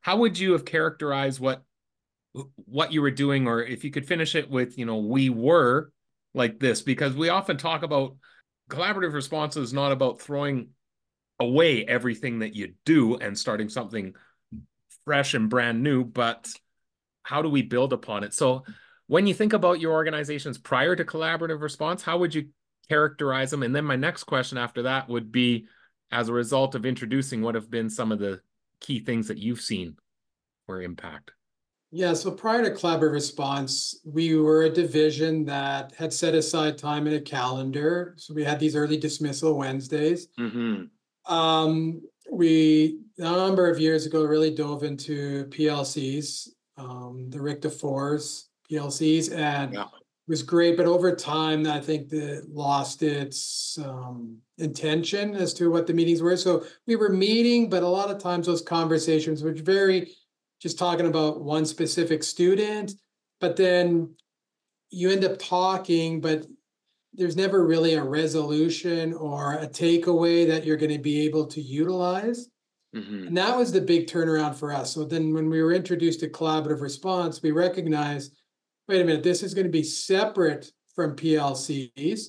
how 0.01 0.17
would 0.17 0.37
you 0.37 0.51
have 0.53 0.65
characterized 0.65 1.39
what 1.39 1.63
what 2.65 2.93
you 2.93 3.01
were 3.01 3.09
doing, 3.09 3.47
or 3.47 3.63
if 3.63 3.83
you 3.83 3.89
could 3.89 4.07
finish 4.07 4.35
it 4.35 4.49
with, 4.51 4.77
you 4.77 4.85
know, 4.85 4.99
we 4.99 5.31
were 5.31 5.91
like 6.35 6.59
this, 6.59 6.83
because 6.83 7.15
we 7.15 7.29
often 7.29 7.57
talk 7.57 7.81
about 7.81 8.17
collaborative 8.69 9.13
response 9.13 9.57
is 9.57 9.73
not 9.73 9.91
about 9.91 10.21
throwing 10.21 10.69
away 11.39 11.85
everything 11.85 12.39
that 12.39 12.55
you 12.55 12.73
do 12.85 13.15
and 13.15 13.37
starting 13.37 13.69
something 13.69 14.13
fresh 15.05 15.33
and 15.33 15.49
brand 15.49 15.81
new, 15.81 16.03
but 16.03 16.49
how 17.23 17.41
do 17.41 17.49
we 17.49 17.61
build 17.61 17.93
upon 17.93 18.23
it? 18.23 18.33
So 18.33 18.63
when 19.07 19.25
you 19.25 19.33
think 19.33 19.53
about 19.53 19.79
your 19.79 19.93
organizations 19.93 20.57
prior 20.57 20.95
to 20.95 21.05
collaborative 21.05 21.61
response, 21.61 22.03
how 22.03 22.17
would 22.19 22.35
you 22.35 22.49
characterize 22.89 23.51
them? 23.51 23.63
And 23.63 23.75
then 23.75 23.85
my 23.85 23.95
next 23.95 24.25
question 24.25 24.57
after 24.57 24.83
that 24.83 25.07
would 25.09 25.31
be 25.31 25.67
as 26.11 26.27
a 26.27 26.33
result 26.33 26.75
of 26.75 26.85
introducing, 26.85 27.41
what 27.41 27.55
have 27.55 27.69
been 27.69 27.89
some 27.89 28.11
of 28.11 28.19
the 28.19 28.41
key 28.81 28.99
things 28.99 29.27
that 29.27 29.37
you've 29.37 29.61
seen 29.61 29.95
or 30.67 30.81
impact? 30.81 31.31
Yeah, 31.91 32.13
so 32.13 32.29
prior 32.29 32.63
to 32.63 32.71
collaborative 32.71 33.13
response, 33.13 33.99
we 34.05 34.35
were 34.35 34.63
a 34.63 34.69
division 34.69 35.45
that 35.45 35.93
had 35.95 36.13
set 36.13 36.35
aside 36.35 36.77
time 36.77 37.07
in 37.07 37.13
a 37.13 37.21
calendar. 37.21 38.13
So 38.17 38.33
we 38.35 38.43
had 38.43 38.59
these 38.59 38.75
early 38.75 38.97
dismissal 38.97 39.57
Wednesdays. 39.57 40.27
Mm-hmm. 40.39 40.83
Um, 41.25 42.01
we 42.31 42.99
a 43.17 43.23
number 43.23 43.69
of 43.69 43.79
years 43.79 44.05
ago 44.05 44.23
really 44.23 44.53
dove 44.53 44.83
into 44.83 45.45
PLCs, 45.45 46.49
um, 46.77 47.29
the 47.29 47.41
Rick 47.41 47.61
DuFour's 47.61 48.49
PLCs, 48.69 49.33
and 49.35 49.73
yeah. 49.73 49.83
it 49.83 49.87
was 50.27 50.43
great. 50.43 50.77
But 50.77 50.85
over 50.85 51.15
time, 51.15 51.67
I 51.67 51.79
think 51.79 52.09
that 52.09 52.47
lost 52.49 53.03
its 53.03 53.77
um, 53.83 54.37
intention 54.57 55.35
as 55.35 55.53
to 55.55 55.69
what 55.69 55.87
the 55.87 55.93
meetings 55.93 56.21
were. 56.21 56.37
So 56.37 56.65
we 56.87 56.95
were 56.95 57.09
meeting, 57.09 57.69
but 57.69 57.83
a 57.83 57.87
lot 57.87 58.09
of 58.09 58.21
times 58.21 58.45
those 58.45 58.61
conversations 58.61 59.43
were 59.43 59.53
very 59.53 60.11
just 60.61 60.77
talking 60.77 61.07
about 61.07 61.41
one 61.41 61.65
specific 61.65 62.23
student, 62.23 62.93
but 63.39 63.55
then 63.55 64.13
you 64.89 65.09
end 65.09 65.23
up 65.23 65.39
talking, 65.39 66.19
but 66.19 66.45
there's 67.13 67.35
never 67.35 67.65
really 67.65 67.95
a 67.95 68.03
resolution 68.03 69.13
or 69.13 69.55
a 69.55 69.67
takeaway 69.67 70.47
that 70.47 70.65
you're 70.65 70.77
going 70.77 70.91
to 70.91 70.99
be 70.99 71.21
able 71.21 71.45
to 71.47 71.61
utilize. 71.61 72.47
Mm-hmm. 72.95 73.27
And 73.27 73.37
that 73.37 73.57
was 73.57 73.71
the 73.71 73.81
big 73.81 74.07
turnaround 74.07 74.55
for 74.55 74.73
us. 74.73 74.93
So 74.93 75.05
then 75.05 75.33
when 75.33 75.49
we 75.49 75.61
were 75.61 75.73
introduced 75.73 76.21
to 76.21 76.29
collaborative 76.29 76.81
response, 76.81 77.41
we 77.41 77.51
recognized, 77.51 78.35
wait 78.87 79.01
a 79.01 79.05
minute, 79.05 79.23
this 79.23 79.43
is 79.43 79.53
going 79.53 79.67
to 79.67 79.71
be 79.71 79.83
separate 79.83 80.71
from 80.95 81.15
PLCs. 81.15 82.21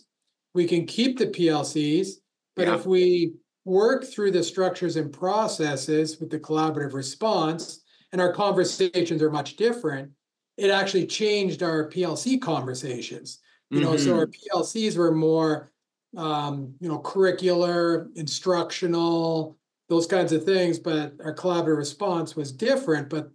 We 0.55 0.67
can 0.67 0.87
keep 0.87 1.19
the 1.19 1.27
PLCs, 1.27 2.09
but 2.57 2.67
yeah. 2.67 2.75
if 2.75 2.85
we 2.87 3.35
work 3.65 4.05
through 4.05 4.33
the 4.33 4.43
structures 4.43 4.97
and 4.97 5.13
processes 5.13 6.19
with 6.21 6.31
the 6.31 6.41
collaborative 6.41 6.93
response, 6.93 7.83
and 8.13 8.21
our 8.21 8.33
conversations 8.33 9.23
are 9.23 9.31
much 9.31 9.57
different, 9.57 10.11
it 10.57 10.71
actually 10.71 11.07
changed 11.07 11.63
our 11.63 11.89
PLC 11.89 12.41
conversations. 12.41 13.39
You 13.71 13.81
know, 13.81 13.93
mm-hmm. 13.93 14.05
so 14.05 14.19
our 14.19 14.27
mm-hmm. 14.27 14.61
PLCs 14.61 14.97
were 14.97 15.15
more, 15.15 15.71
um, 16.17 16.75
you 16.81 16.89
know, 16.89 16.99
curricular, 16.99 18.09
instructional, 18.17 19.57
those 19.89 20.07
kinds 20.07 20.33
of 20.33 20.45
things, 20.45 20.79
but 20.79 21.15
our 21.25 21.35
collaborative 21.35 21.77
response 21.77 22.35
was 22.35 22.53
different. 22.53 23.09
But 23.09 23.31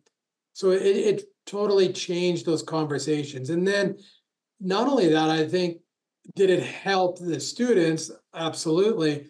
so 0.53 0.71
it, 0.71 0.81
it 0.81 1.23
totally 1.45 1.91
changed 1.91 2.45
those 2.45 2.63
conversations. 2.63 3.49
And 3.49 3.67
then 3.67 3.97
not 4.59 4.87
only 4.87 5.07
that, 5.09 5.29
I 5.29 5.47
think 5.47 5.77
did 6.35 6.49
it 6.49 6.63
help 6.63 7.19
the 7.19 7.39
students? 7.39 8.11
Absolutely. 8.33 9.27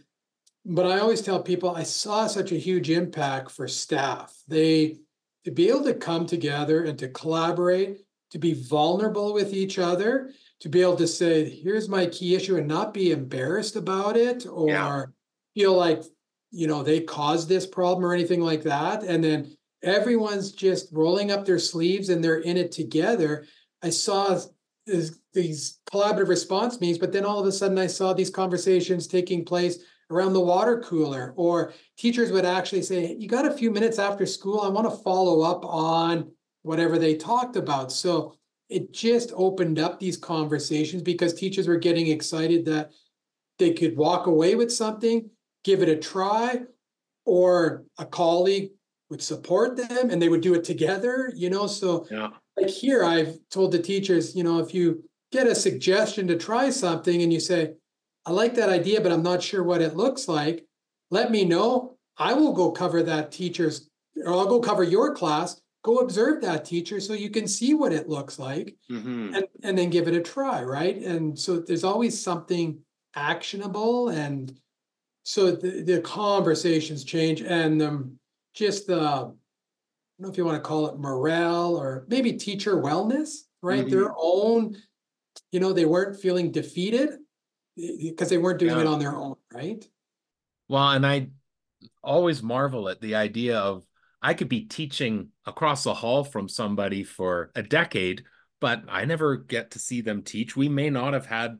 But 0.65 0.85
I 0.87 0.99
always 0.99 1.21
tell 1.21 1.41
people 1.41 1.75
I 1.75 1.83
saw 1.83 2.27
such 2.27 2.51
a 2.51 2.57
huge 2.57 2.89
impact 2.89 3.51
for 3.51 3.67
staff. 3.67 4.35
They 4.47 4.97
to 5.43 5.51
be 5.51 5.69
able 5.69 5.83
to 5.83 5.93
come 5.93 6.25
together 6.25 6.85
and 6.85 6.97
to 6.97 7.07
collaborate, 7.09 7.99
to 8.31 8.39
be 8.39 8.53
vulnerable 8.53 9.31
with 9.33 9.53
each 9.53 9.77
other, 9.77 10.31
to 10.61 10.69
be 10.69 10.81
able 10.81 10.95
to 10.97 11.07
say, 11.07 11.49
here's 11.49 11.89
my 11.89 12.05
key 12.07 12.35
issue 12.35 12.57
and 12.57 12.67
not 12.67 12.93
be 12.93 13.11
embarrassed 13.11 13.75
about 13.75 14.15
it 14.17 14.45
or 14.47 14.69
yeah. 14.69 15.03
feel 15.53 15.73
like, 15.73 16.03
you 16.51 16.67
know, 16.67 16.83
they 16.83 17.01
caused 17.01 17.49
this 17.49 17.67
problem 17.67 18.05
or 18.05 18.13
anything 18.13 18.41
like 18.41 18.63
that. 18.63 19.03
And 19.03 19.23
then 19.23 19.55
everyone's 19.83 20.51
just 20.51 20.89
rolling 20.91 21.31
up 21.31 21.45
their 21.45 21.59
sleeves 21.59 22.09
and 22.09 22.23
they're 22.23 22.39
in 22.39 22.57
it 22.57 22.71
together. 22.71 23.45
I 23.83 23.89
saw 23.89 24.39
this, 24.85 25.19
these 25.33 25.79
collaborative 25.91 26.29
response 26.29 26.79
meetings, 26.79 26.97
but 26.97 27.11
then 27.11 27.25
all 27.25 27.39
of 27.39 27.45
a 27.45 27.51
sudden 27.51 27.77
I 27.77 27.87
saw 27.87 28.13
these 28.13 28.29
conversations 28.29 29.07
taking 29.07 29.43
place 29.43 29.79
around 30.09 30.33
the 30.33 30.39
water 30.39 30.79
cooler, 30.81 31.33
or 31.35 31.73
teachers 31.97 32.31
would 32.31 32.45
actually 32.45 32.83
say, 32.83 33.15
You 33.15 33.27
got 33.27 33.45
a 33.45 33.53
few 33.53 33.71
minutes 33.71 33.99
after 33.99 34.25
school, 34.25 34.61
I 34.61 34.67
want 34.67 34.89
to 34.89 35.03
follow 35.03 35.41
up 35.41 35.65
on 35.65 36.31
whatever 36.61 36.97
they 36.97 37.15
talked 37.15 37.55
about. 37.55 37.91
So 37.91 38.35
it 38.69 38.91
just 38.91 39.31
opened 39.35 39.79
up 39.79 39.99
these 39.99 40.17
conversations 40.17 41.01
because 41.01 41.33
teachers 41.33 41.67
were 41.67 41.77
getting 41.77 42.07
excited 42.07 42.65
that 42.65 42.91
they 43.59 43.73
could 43.73 43.95
walk 43.95 44.27
away 44.27 44.55
with 44.55 44.71
something, 44.71 45.29
give 45.63 45.81
it 45.81 45.89
a 45.89 45.95
try, 45.95 46.61
or 47.25 47.85
a 47.97 48.05
colleague 48.05 48.71
would 49.09 49.21
support 49.21 49.77
them 49.77 50.09
and 50.09 50.21
they 50.21 50.29
would 50.29 50.41
do 50.41 50.55
it 50.55 50.63
together, 50.63 51.31
you 51.35 51.49
know. 51.49 51.67
So, 51.67 52.07
yeah. 52.09 52.29
like 52.57 52.69
here, 52.69 53.03
I've 53.03 53.37
told 53.49 53.71
the 53.71 53.79
teachers, 53.79 54.35
you 54.35 54.43
know, 54.43 54.59
if 54.59 54.73
you 54.73 55.03
get 55.31 55.47
a 55.47 55.55
suggestion 55.55 56.27
to 56.27 56.37
try 56.37 56.69
something 56.69 57.21
and 57.21 57.31
you 57.31 57.39
say, 57.39 57.73
I 58.25 58.31
like 58.31 58.55
that 58.55 58.69
idea, 58.69 59.01
but 59.01 59.11
I'm 59.11 59.23
not 59.23 59.43
sure 59.43 59.63
what 59.63 59.81
it 59.81 59.95
looks 59.95 60.27
like. 60.27 60.65
Let 61.11 61.29
me 61.29 61.45
know. 61.45 61.97
I 62.17 62.33
will 62.33 62.53
go 62.53 62.71
cover 62.71 63.03
that 63.03 63.31
teacher's, 63.31 63.89
or 64.25 64.33
I'll 64.33 64.47
go 64.47 64.59
cover 64.59 64.83
your 64.83 65.13
class. 65.13 65.61
Go 65.85 65.97
observe 65.97 66.41
that 66.41 66.65
teacher 66.65 66.99
so 66.99 67.13
you 67.13 67.29
can 67.29 67.47
see 67.47 67.75
what 67.75 67.93
it 67.93 68.09
looks 68.09 68.39
like 68.39 68.75
mm-hmm. 68.89 69.35
and, 69.35 69.45
and 69.61 69.77
then 69.77 69.91
give 69.91 70.07
it 70.07 70.15
a 70.15 70.19
try, 70.19 70.63
right? 70.63 70.97
And 70.97 71.37
so 71.37 71.59
there's 71.59 71.83
always 71.83 72.19
something 72.19 72.79
actionable. 73.15 74.09
And 74.09 74.51
so 75.21 75.51
the, 75.51 75.83
the 75.83 76.01
conversations 76.01 77.03
change 77.03 77.41
and 77.41 77.83
um, 77.83 78.17
just 78.55 78.87
the, 78.87 78.99
I 78.99 79.19
don't 79.19 79.37
know 80.17 80.29
if 80.29 80.37
you 80.39 80.45
want 80.45 80.57
to 80.57 80.67
call 80.67 80.87
it 80.87 80.97
morale 80.97 81.75
or 81.75 82.07
maybe 82.07 82.33
teacher 82.33 82.77
wellness, 82.77 83.41
right? 83.61 83.81
Mm-hmm. 83.81 83.91
Their 83.91 84.11
own, 84.17 84.75
you 85.51 85.59
know, 85.59 85.71
they 85.71 85.85
weren't 85.85 86.19
feeling 86.19 86.51
defeated 86.51 87.11
because 87.77 88.29
they 88.29 88.39
weren't 88.39 88.57
doing 88.57 88.73
yeah. 88.73 88.81
it 88.81 88.87
on 88.87 88.97
their 88.97 89.15
own, 89.15 89.35
right? 89.53 89.87
Well, 90.67 90.89
and 90.89 91.05
I 91.05 91.27
always 92.03 92.41
marvel 92.41 92.89
at 92.89 93.01
the 93.01 93.13
idea 93.13 93.59
of 93.59 93.83
I 94.25 94.33
could 94.33 94.49
be 94.49 94.61
teaching 94.61 95.29
across 95.45 95.83
the 95.83 95.93
hall 95.93 96.23
from 96.23 96.49
somebody 96.49 97.03
for 97.03 97.51
a 97.53 97.61
decade, 97.61 98.23
but 98.59 98.81
I 98.89 99.05
never 99.05 99.37
get 99.37 99.69
to 99.71 99.79
see 99.79 100.01
them 100.01 100.23
teach. 100.23 100.57
We 100.57 100.67
may 100.67 100.89
not 100.89 101.13
have 101.13 101.27
had 101.27 101.59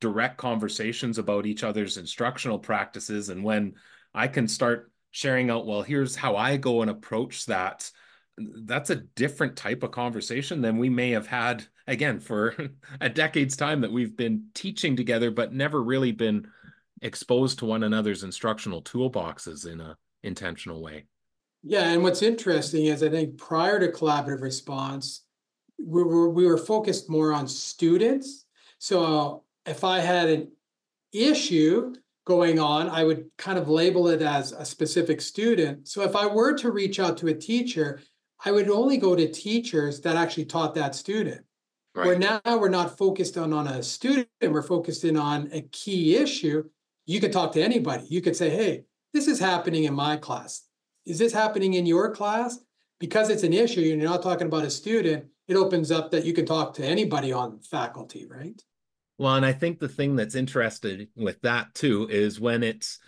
direct 0.00 0.36
conversations 0.36 1.18
about 1.18 1.46
each 1.46 1.62
other's 1.62 1.98
instructional 1.98 2.58
practices. 2.58 3.28
And 3.28 3.44
when 3.44 3.74
I 4.12 4.26
can 4.26 4.48
start 4.48 4.90
sharing 5.12 5.50
out, 5.50 5.68
well, 5.68 5.82
here's 5.82 6.16
how 6.16 6.34
I 6.34 6.56
go 6.56 6.82
and 6.82 6.90
approach 6.90 7.46
that, 7.46 7.88
that's 8.36 8.90
a 8.90 8.96
different 8.96 9.54
type 9.54 9.84
of 9.84 9.92
conversation 9.92 10.62
than 10.62 10.78
we 10.78 10.88
may 10.88 11.12
have 11.12 11.28
had 11.28 11.64
again 11.86 12.18
for 12.18 12.56
a 13.00 13.08
decade's 13.08 13.56
time 13.56 13.82
that 13.82 13.92
we've 13.92 14.16
been 14.16 14.46
teaching 14.52 14.96
together 14.96 15.30
but 15.30 15.54
never 15.54 15.80
really 15.80 16.10
been 16.10 16.48
exposed 17.02 17.60
to 17.60 17.66
one 17.66 17.84
another's 17.84 18.24
instructional 18.24 18.82
toolboxes 18.82 19.70
in 19.70 19.80
a 19.80 19.96
intentional 20.24 20.82
way 20.82 21.04
yeah 21.62 21.90
and 21.90 22.02
what's 22.02 22.22
interesting 22.22 22.86
is 22.86 23.02
i 23.02 23.08
think 23.08 23.36
prior 23.38 23.78
to 23.78 23.88
collaborative 23.88 24.42
response 24.42 25.24
we 25.78 26.02
were, 26.02 26.28
we 26.28 26.46
were 26.46 26.58
focused 26.58 27.08
more 27.08 27.32
on 27.32 27.46
students 27.46 28.44
so 28.78 29.44
if 29.66 29.84
i 29.84 29.98
had 29.98 30.28
an 30.28 30.50
issue 31.12 31.94
going 32.26 32.58
on 32.58 32.88
i 32.88 33.02
would 33.02 33.24
kind 33.38 33.58
of 33.58 33.68
label 33.68 34.08
it 34.08 34.22
as 34.22 34.52
a 34.52 34.64
specific 34.64 35.20
student 35.20 35.88
so 35.88 36.02
if 36.02 36.14
i 36.14 36.26
were 36.26 36.56
to 36.56 36.70
reach 36.70 37.00
out 37.00 37.16
to 37.16 37.28
a 37.28 37.34
teacher 37.34 38.00
I 38.44 38.52
would 38.52 38.70
only 38.70 38.96
go 38.96 39.14
to 39.14 39.30
teachers 39.30 40.00
that 40.00 40.16
actually 40.16 40.46
taught 40.46 40.74
that 40.74 40.94
student. 40.94 41.44
Right. 41.94 42.06
Where 42.06 42.18
now 42.18 42.40
we're 42.44 42.68
not 42.68 42.96
focused 42.96 43.36
on, 43.36 43.52
on 43.52 43.66
a 43.66 43.82
student, 43.82 44.28
we're 44.40 44.62
focused 44.62 45.04
in 45.04 45.16
on 45.16 45.50
a 45.52 45.62
key 45.62 46.16
issue. 46.16 46.64
You 47.06 47.20
could 47.20 47.32
talk 47.32 47.52
to 47.52 47.62
anybody. 47.62 48.06
You 48.08 48.22
could 48.22 48.36
say, 48.36 48.48
hey, 48.48 48.84
this 49.12 49.26
is 49.26 49.40
happening 49.40 49.84
in 49.84 49.94
my 49.94 50.16
class. 50.16 50.62
Is 51.10 51.18
this 51.18 51.32
happening 51.32 51.74
in 51.74 51.86
your 51.86 52.14
class? 52.14 52.60
Because 53.00 53.30
it's 53.30 53.42
an 53.42 53.52
issue, 53.52 53.80
and 53.80 54.00
you're 54.00 54.08
not 54.08 54.22
talking 54.22 54.46
about 54.46 54.64
a 54.64 54.70
student, 54.70 55.24
it 55.48 55.56
opens 55.56 55.90
up 55.90 56.12
that 56.12 56.24
you 56.24 56.32
can 56.32 56.46
talk 56.46 56.74
to 56.74 56.86
anybody 56.86 57.32
on 57.32 57.58
faculty, 57.58 58.28
right? 58.30 58.62
Well, 59.18 59.34
and 59.34 59.44
I 59.44 59.52
think 59.52 59.80
the 59.80 59.88
thing 59.88 60.14
that's 60.14 60.36
interesting 60.36 61.08
with 61.16 61.40
that 61.40 61.74
too 61.74 62.06
is 62.08 62.38
when 62.38 62.62
it's 62.62 63.00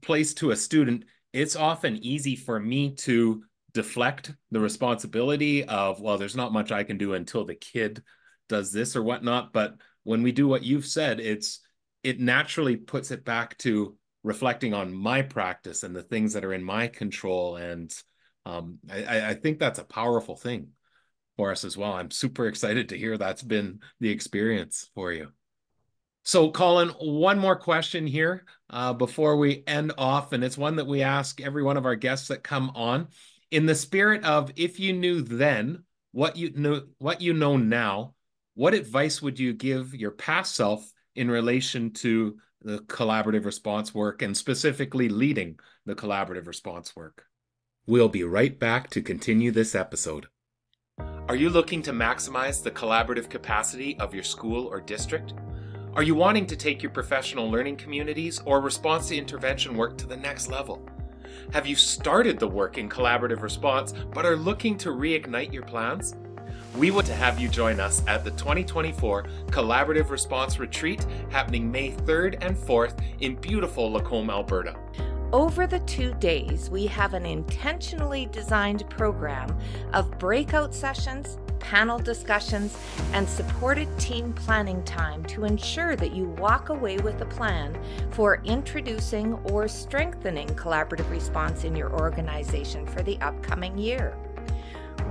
placed 0.00 0.38
to 0.38 0.52
a 0.52 0.56
student, 0.56 1.04
it's 1.34 1.54
often 1.54 1.98
easy 1.98 2.34
for 2.34 2.58
me 2.58 2.94
to 2.94 3.42
deflect 3.74 4.32
the 4.50 4.58
responsibility 4.58 5.64
of 5.66 6.00
well 6.00 6.16
there's 6.16 6.34
not 6.34 6.54
much 6.54 6.72
i 6.72 6.82
can 6.82 6.96
do 6.96 7.12
until 7.12 7.44
the 7.44 7.54
kid 7.54 8.02
does 8.48 8.72
this 8.72 8.96
or 8.96 9.02
whatnot 9.02 9.52
but 9.52 9.74
when 10.04 10.22
we 10.22 10.32
do 10.32 10.48
what 10.48 10.64
you've 10.64 10.86
said 10.86 11.20
it's 11.20 11.60
it 12.02 12.18
naturally 12.18 12.76
puts 12.76 13.10
it 13.10 13.26
back 13.26 13.56
to 13.58 13.94
reflecting 14.28 14.74
on 14.74 14.92
my 14.92 15.22
practice 15.22 15.82
and 15.82 15.96
the 15.96 16.02
things 16.02 16.34
that 16.34 16.44
are 16.44 16.52
in 16.52 16.62
my 16.62 16.86
control. 16.86 17.56
And 17.56 17.90
um, 18.44 18.78
I, 18.92 19.30
I 19.30 19.34
think 19.34 19.58
that's 19.58 19.78
a 19.78 19.84
powerful 19.84 20.36
thing 20.36 20.68
for 21.38 21.50
us 21.50 21.64
as 21.64 21.78
well. 21.78 21.94
I'm 21.94 22.10
super 22.10 22.46
excited 22.46 22.90
to 22.90 22.98
hear 22.98 23.16
that's 23.16 23.42
been 23.42 23.80
the 24.00 24.10
experience 24.10 24.90
for 24.94 25.14
you. 25.14 25.28
So, 26.24 26.50
Colin, 26.50 26.90
one 26.90 27.38
more 27.38 27.56
question 27.56 28.06
here 28.06 28.44
uh, 28.68 28.92
before 28.92 29.38
we 29.38 29.64
end 29.66 29.94
off, 29.96 30.34
and 30.34 30.44
it's 30.44 30.58
one 30.58 30.76
that 30.76 30.86
we 30.86 31.00
ask 31.00 31.40
every 31.40 31.62
one 31.62 31.78
of 31.78 31.86
our 31.86 31.96
guests 31.96 32.28
that 32.28 32.42
come 32.42 32.70
on. 32.74 33.08
In 33.50 33.64
the 33.64 33.74
spirit 33.74 34.24
of 34.24 34.52
if 34.56 34.78
you 34.78 34.92
knew 34.92 35.22
then 35.22 35.84
what 36.12 36.36
you 36.36 36.52
know 36.54 36.82
what 36.98 37.22
you 37.22 37.32
know 37.32 37.56
now 37.56 38.12
what 38.56 38.74
advice 38.74 39.22
would 39.22 39.38
you 39.38 39.54
give 39.54 39.94
your 39.94 40.10
past 40.10 40.54
self 40.54 40.92
in 41.14 41.30
relation 41.30 41.92
to 41.92 42.36
the 42.62 42.78
collaborative 42.78 43.44
response 43.44 43.94
work 43.94 44.22
and 44.22 44.36
specifically 44.36 45.08
leading 45.08 45.58
the 45.86 45.94
collaborative 45.94 46.46
response 46.46 46.94
work. 46.96 47.24
We'll 47.86 48.08
be 48.08 48.24
right 48.24 48.58
back 48.58 48.90
to 48.90 49.02
continue 49.02 49.50
this 49.50 49.74
episode. 49.74 50.26
Are 51.28 51.36
you 51.36 51.50
looking 51.50 51.82
to 51.82 51.92
maximize 51.92 52.62
the 52.62 52.70
collaborative 52.70 53.28
capacity 53.28 53.98
of 53.98 54.14
your 54.14 54.24
school 54.24 54.66
or 54.66 54.80
district? 54.80 55.34
Are 55.94 56.02
you 56.02 56.14
wanting 56.14 56.46
to 56.46 56.56
take 56.56 56.82
your 56.82 56.92
professional 56.92 57.50
learning 57.50 57.76
communities 57.76 58.40
or 58.44 58.60
response 58.60 59.08
to 59.08 59.16
intervention 59.16 59.76
work 59.76 59.96
to 59.98 60.06
the 60.06 60.16
next 60.16 60.48
level? 60.48 60.86
Have 61.52 61.66
you 61.66 61.76
started 61.76 62.38
the 62.38 62.48
work 62.48 62.78
in 62.78 62.88
collaborative 62.88 63.42
response 63.42 63.92
but 64.12 64.26
are 64.26 64.36
looking 64.36 64.76
to 64.78 64.90
reignite 64.90 65.52
your 65.52 65.64
plans? 65.64 66.14
We 66.76 66.90
want 66.90 67.06
to 67.06 67.14
have 67.14 67.40
you 67.40 67.48
join 67.48 67.80
us 67.80 68.02
at 68.06 68.24
the 68.24 68.30
2024 68.32 69.24
Collaborative 69.46 70.10
Response 70.10 70.60
Retreat 70.60 71.04
happening 71.30 71.72
May 71.72 71.92
3rd 71.92 72.38
and 72.40 72.56
4th 72.56 73.02
in 73.20 73.34
beautiful 73.36 73.90
Lacombe, 73.90 74.30
Alberta. 74.30 74.76
Over 75.32 75.66
the 75.66 75.80
two 75.80 76.14
days, 76.14 76.70
we 76.70 76.86
have 76.86 77.14
an 77.14 77.26
intentionally 77.26 78.26
designed 78.26 78.88
program 78.90 79.58
of 79.92 80.18
breakout 80.18 80.74
sessions, 80.74 81.38
panel 81.58 81.98
discussions, 81.98 82.78
and 83.12 83.28
supported 83.28 83.88
team 83.98 84.32
planning 84.32 84.82
time 84.84 85.24
to 85.24 85.44
ensure 85.44 85.96
that 85.96 86.14
you 86.14 86.28
walk 86.38 86.68
away 86.68 86.98
with 86.98 87.20
a 87.22 87.26
plan 87.26 87.76
for 88.10 88.40
introducing 88.44 89.34
or 89.50 89.66
strengthening 89.68 90.48
collaborative 90.48 91.10
response 91.10 91.64
in 91.64 91.74
your 91.74 91.92
organization 91.98 92.86
for 92.86 93.02
the 93.02 93.18
upcoming 93.20 93.76
year. 93.76 94.16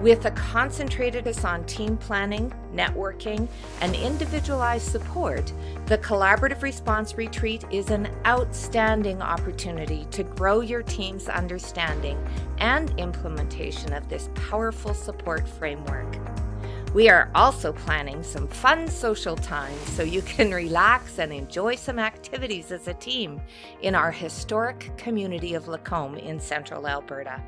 With 0.01 0.25
a 0.25 0.31
concentrated 0.31 1.27
on 1.43 1.65
team 1.65 1.97
planning, 1.97 2.53
networking, 2.73 3.47
and 3.81 3.95
individualized 3.95 4.91
support, 4.91 5.51
the 5.87 5.97
Collaborative 5.97 6.61
Response 6.61 7.17
Retreat 7.17 7.65
is 7.71 7.89
an 7.89 8.07
outstanding 8.25 9.21
opportunity 9.21 10.05
to 10.11 10.23
grow 10.23 10.61
your 10.61 10.83
team's 10.83 11.27
understanding 11.27 12.17
and 12.59 12.91
implementation 12.99 13.91
of 13.91 14.07
this 14.07 14.29
powerful 14.35 14.93
support 14.93 15.47
framework. 15.47 16.17
We 16.93 17.09
are 17.09 17.29
also 17.35 17.73
planning 17.73 18.23
some 18.23 18.47
fun 18.47 18.87
social 18.87 19.35
times 19.35 19.81
so 19.89 20.03
you 20.03 20.21
can 20.21 20.51
relax 20.51 21.19
and 21.19 21.33
enjoy 21.33 21.75
some 21.75 21.99
activities 21.99 22.71
as 22.71 22.87
a 22.87 22.93
team 22.93 23.41
in 23.81 23.93
our 23.93 24.11
historic 24.11 24.95
community 24.97 25.53
of 25.53 25.67
Lacombe 25.67 26.17
in 26.17 26.39
central 26.39 26.87
Alberta. 26.87 27.41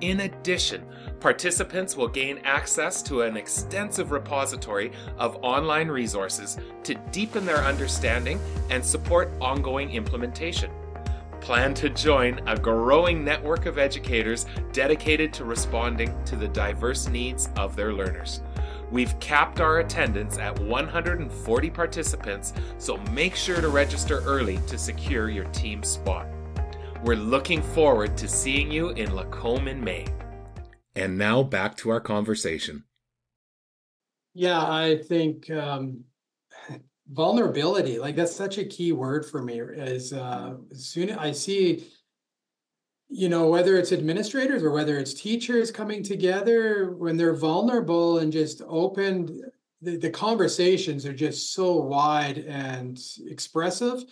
In 0.00 0.20
addition, 0.20 0.84
participants 1.20 1.96
will 1.96 2.08
gain 2.08 2.38
access 2.44 3.02
to 3.02 3.22
an 3.22 3.36
extensive 3.36 4.10
repository 4.10 4.92
of 5.16 5.38
online 5.42 5.88
resources 5.88 6.58
to 6.82 6.94
deepen 7.12 7.46
their 7.46 7.64
understanding 7.64 8.38
and 8.70 8.84
support 8.84 9.30
ongoing 9.40 9.90
implementation. 9.90 10.70
Plan 11.40 11.72
to 11.74 11.88
join 11.88 12.40
a 12.46 12.58
growing 12.58 13.24
network 13.24 13.66
of 13.66 13.78
educators 13.78 14.46
dedicated 14.72 15.32
to 15.34 15.44
responding 15.44 16.14
to 16.24 16.36
the 16.36 16.48
diverse 16.48 17.08
needs 17.08 17.48
of 17.56 17.74
their 17.74 17.92
learners. 17.92 18.42
We've 18.90 19.18
capped 19.18 19.60
our 19.60 19.78
attendance 19.78 20.38
at 20.38 20.58
140 20.58 21.70
participants, 21.70 22.52
so 22.78 22.98
make 23.12 23.34
sure 23.34 23.60
to 23.60 23.68
register 23.68 24.20
early 24.26 24.58
to 24.66 24.76
secure 24.76 25.30
your 25.30 25.44
team 25.46 25.82
spot. 25.82 26.26
We're 27.06 27.14
looking 27.14 27.62
forward 27.62 28.16
to 28.16 28.26
seeing 28.26 28.68
you 28.68 28.88
in 28.88 29.14
Lacombe 29.14 29.68
in 29.68 29.80
May. 29.80 30.08
And 30.96 31.16
now 31.16 31.40
back 31.44 31.76
to 31.76 31.90
our 31.90 32.00
conversation. 32.00 32.82
Yeah, 34.34 34.58
I 34.60 34.98
think 35.06 35.48
um, 35.48 36.02
vulnerability, 37.08 38.00
like 38.00 38.16
that's 38.16 38.34
such 38.34 38.58
a 38.58 38.64
key 38.64 38.90
word 38.90 39.24
for 39.24 39.40
me. 39.40 39.60
Is 39.60 40.12
uh, 40.12 40.54
as 40.72 40.86
soon 40.86 41.10
as 41.10 41.18
I 41.18 41.30
see, 41.30 41.86
you 43.08 43.28
know, 43.28 43.46
whether 43.46 43.76
it's 43.76 43.92
administrators 43.92 44.64
or 44.64 44.72
whether 44.72 44.98
it's 44.98 45.14
teachers 45.14 45.70
coming 45.70 46.02
together 46.02 46.90
when 46.90 47.16
they're 47.16 47.36
vulnerable 47.36 48.18
and 48.18 48.32
just 48.32 48.62
open, 48.66 49.42
the, 49.80 49.96
the 49.96 50.10
conversations 50.10 51.06
are 51.06 51.14
just 51.14 51.54
so 51.54 51.76
wide 51.76 52.38
and 52.38 52.98
expressive 53.28 54.02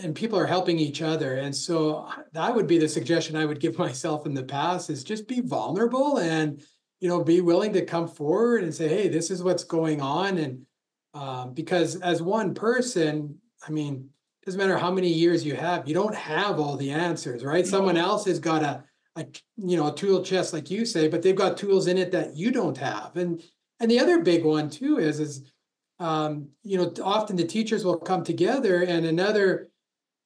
and 0.00 0.14
people 0.14 0.38
are 0.38 0.46
helping 0.46 0.78
each 0.78 1.02
other. 1.02 1.36
And 1.36 1.54
so 1.54 2.08
that 2.32 2.54
would 2.54 2.66
be 2.66 2.78
the 2.78 2.88
suggestion 2.88 3.36
i 3.36 3.44
would 3.44 3.60
give 3.60 3.78
myself 3.86 4.26
in 4.26 4.34
the 4.34 4.42
past 4.42 4.90
is 4.90 5.04
just 5.04 5.28
be 5.28 5.40
vulnerable 5.40 6.18
and 6.18 6.62
you 7.00 7.08
know 7.08 7.22
be 7.22 7.40
willing 7.40 7.72
to 7.72 7.84
come 7.84 8.06
forward 8.06 8.62
and 8.62 8.74
say 8.74 8.88
hey 8.88 9.08
this 9.08 9.30
is 9.30 9.42
what's 9.42 9.64
going 9.64 10.00
on. 10.00 10.38
And 10.38 10.66
uh, 11.14 11.46
because 11.46 11.96
as 11.96 12.22
one 12.22 12.54
person 12.54 13.38
i 13.66 13.70
mean 13.70 14.08
doesn't 14.44 14.58
matter 14.58 14.78
how 14.78 14.90
many 14.90 15.08
years 15.08 15.44
you 15.44 15.54
have 15.54 15.86
you 15.86 15.94
don't 15.94 16.14
have 16.14 16.58
all 16.58 16.76
the 16.76 16.90
answers 16.90 17.44
right? 17.44 17.66
Someone 17.66 17.96
else 17.96 18.24
has 18.24 18.38
got 18.38 18.62
a, 18.62 18.84
a 19.16 19.26
you 19.56 19.76
know 19.76 19.88
a 19.88 19.94
tool 19.94 20.24
chest 20.24 20.52
like 20.52 20.70
you 20.70 20.86
say 20.86 21.08
but 21.08 21.22
they've 21.22 21.36
got 21.36 21.56
tools 21.56 21.86
in 21.86 21.98
it 21.98 22.10
that 22.12 22.36
you 22.36 22.50
don't 22.50 22.78
have. 22.78 23.16
And 23.16 23.42
and 23.78 23.90
the 23.90 24.00
other 24.00 24.22
big 24.22 24.44
one 24.44 24.70
too 24.70 24.98
is 24.98 25.20
is 25.20 25.52
um, 25.98 26.48
you 26.62 26.78
know 26.78 26.92
often 27.04 27.36
the 27.36 27.44
teachers 27.44 27.84
will 27.84 27.98
come 27.98 28.24
together 28.24 28.82
and 28.82 29.04
another 29.04 29.68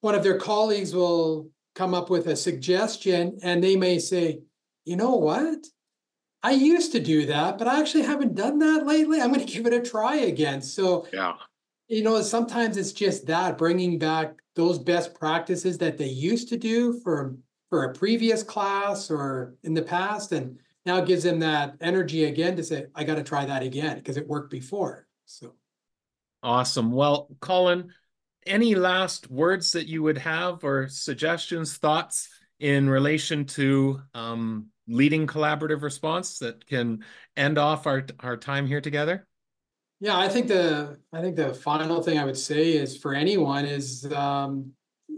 one 0.07 0.15
of 0.15 0.23
their 0.23 0.39
colleagues 0.39 0.95
will 0.95 1.51
come 1.75 1.93
up 1.93 2.11
with 2.11 2.29
a 2.29 2.37
suggestion 2.37 3.41
and 3.43 3.63
they 3.63 3.75
may 3.75 3.99
say, 3.99 4.39
you 4.85 4.95
know 4.95 5.17
what? 5.17 5.67
I 6.45 6.53
used 6.53 6.93
to 6.93 7.01
do 7.01 7.27
that, 7.27 7.59
but 7.59 7.67
I 7.67 7.81
actually 7.81 8.05
haven't 8.05 8.37
done 8.37 8.61
that 8.61 8.87
lately. 8.87 9.21
I'm 9.21 9.33
going 9.33 9.45
to 9.47 9.53
give 9.53 9.67
it 9.67 9.73
a 9.73 9.83
try 9.83 10.15
again. 10.19 10.63
So, 10.63 11.09
yeah, 11.13 11.33
you 11.89 12.05
know, 12.05 12.23
sometimes 12.23 12.77
it's 12.77 12.93
just 12.93 13.27
that 13.27 13.59
bringing 13.59 13.99
back 13.99 14.37
those 14.55 14.79
best 14.79 15.13
practices 15.13 15.77
that 15.79 15.99
they 15.99 16.07
used 16.07 16.51
to 16.51 16.57
do 16.57 17.01
for 17.01 17.37
for 17.69 17.83
a 17.83 17.93
previous 17.93 18.45
class 18.45 19.11
or 19.11 19.57
in 19.65 19.75
the 19.75 19.83
past, 19.83 20.31
and 20.31 20.57
now 20.85 20.99
it 20.99 21.07
gives 21.07 21.25
them 21.25 21.41
that 21.41 21.75
energy 21.81 22.27
again 22.27 22.55
to 22.55 22.63
say, 22.63 22.87
I 22.95 23.03
got 23.03 23.17
to 23.17 23.25
try 23.25 23.45
that 23.45 23.65
again 23.65 23.97
because 23.97 24.17
it 24.17 24.29
worked 24.29 24.53
before. 24.53 25.09
So 25.25 25.55
awesome. 26.45 26.93
Well, 26.93 27.29
Colin, 27.41 27.93
any 28.47 28.75
last 28.75 29.31
words 29.31 29.73
that 29.73 29.87
you 29.87 30.03
would 30.03 30.19
have 30.19 30.65
or 30.65 30.89
suggestions, 30.89 31.77
thoughts 31.77 32.29
in 32.61 32.89
relation 32.89 33.45
to 33.45 34.01
um, 34.15 34.67
leading 34.89 35.27
collaborative 35.27 35.83
response 35.83 36.39
that 36.39 36.67
can 36.67 37.05
end 37.37 37.59
off 37.59 37.87
our, 37.87 38.07
our 38.21 38.37
time 38.37 38.67
here 38.67 38.81
together? 38.81 39.27
Yeah, 40.01 40.19
I 40.19 40.29
think 40.29 40.49
the 40.49 40.99
I 41.13 41.23
think 41.23 41.37
the 41.37 41.55
final 41.55 42.03
thing 42.03 42.19
I 42.19 42.25
would 42.25 42.37
say 42.37 42.73
is 42.73 42.99
for 42.99 43.15
anyone 43.15 43.65
is 43.65 44.11
um, 44.13 44.73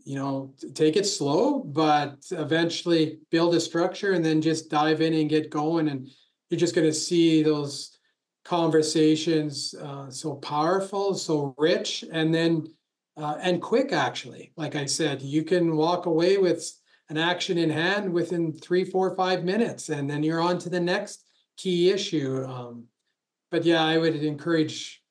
you 0.04 0.14
know 0.14 0.54
take 0.74 0.96
it 0.96 1.04
slow, 1.04 1.60
but 1.60 2.16
eventually 2.30 3.18
build 3.30 3.54
a 3.56 3.60
structure 3.60 4.12
and 4.12 4.24
then 4.24 4.40
just 4.40 4.70
dive 4.70 5.00
in 5.00 5.14
and 5.14 5.28
get 5.28 5.50
going, 5.50 5.88
and 5.88 6.08
you're 6.48 6.60
just 6.60 6.76
going 6.76 6.86
to 6.86 6.94
see 6.94 7.42
those 7.42 7.98
conversations 8.44 9.74
uh, 9.82 10.08
so 10.10 10.36
powerful, 10.36 11.12
so 11.12 11.54
rich, 11.58 12.04
and 12.12 12.32
then 12.32 12.64
uh, 13.18 13.36
and 13.40 13.60
quick 13.60 13.92
actually 13.92 14.52
like 14.56 14.74
i 14.74 14.86
said 14.86 15.20
you 15.20 15.42
can 15.42 15.76
walk 15.76 16.06
away 16.06 16.38
with 16.38 16.72
an 17.10 17.16
action 17.16 17.58
in 17.58 17.70
hand 17.70 18.12
within 18.12 18.52
three 18.52 18.84
four 18.84 19.14
five 19.16 19.44
minutes 19.44 19.88
and 19.88 20.08
then 20.08 20.22
you're 20.22 20.40
on 20.40 20.58
to 20.58 20.68
the 20.68 20.80
next 20.80 21.24
key 21.56 21.90
issue 21.90 22.44
um, 22.46 22.84
but 23.50 23.64
yeah 23.64 23.84
i 23.84 23.98
would 23.98 24.16
encourage 24.16 25.02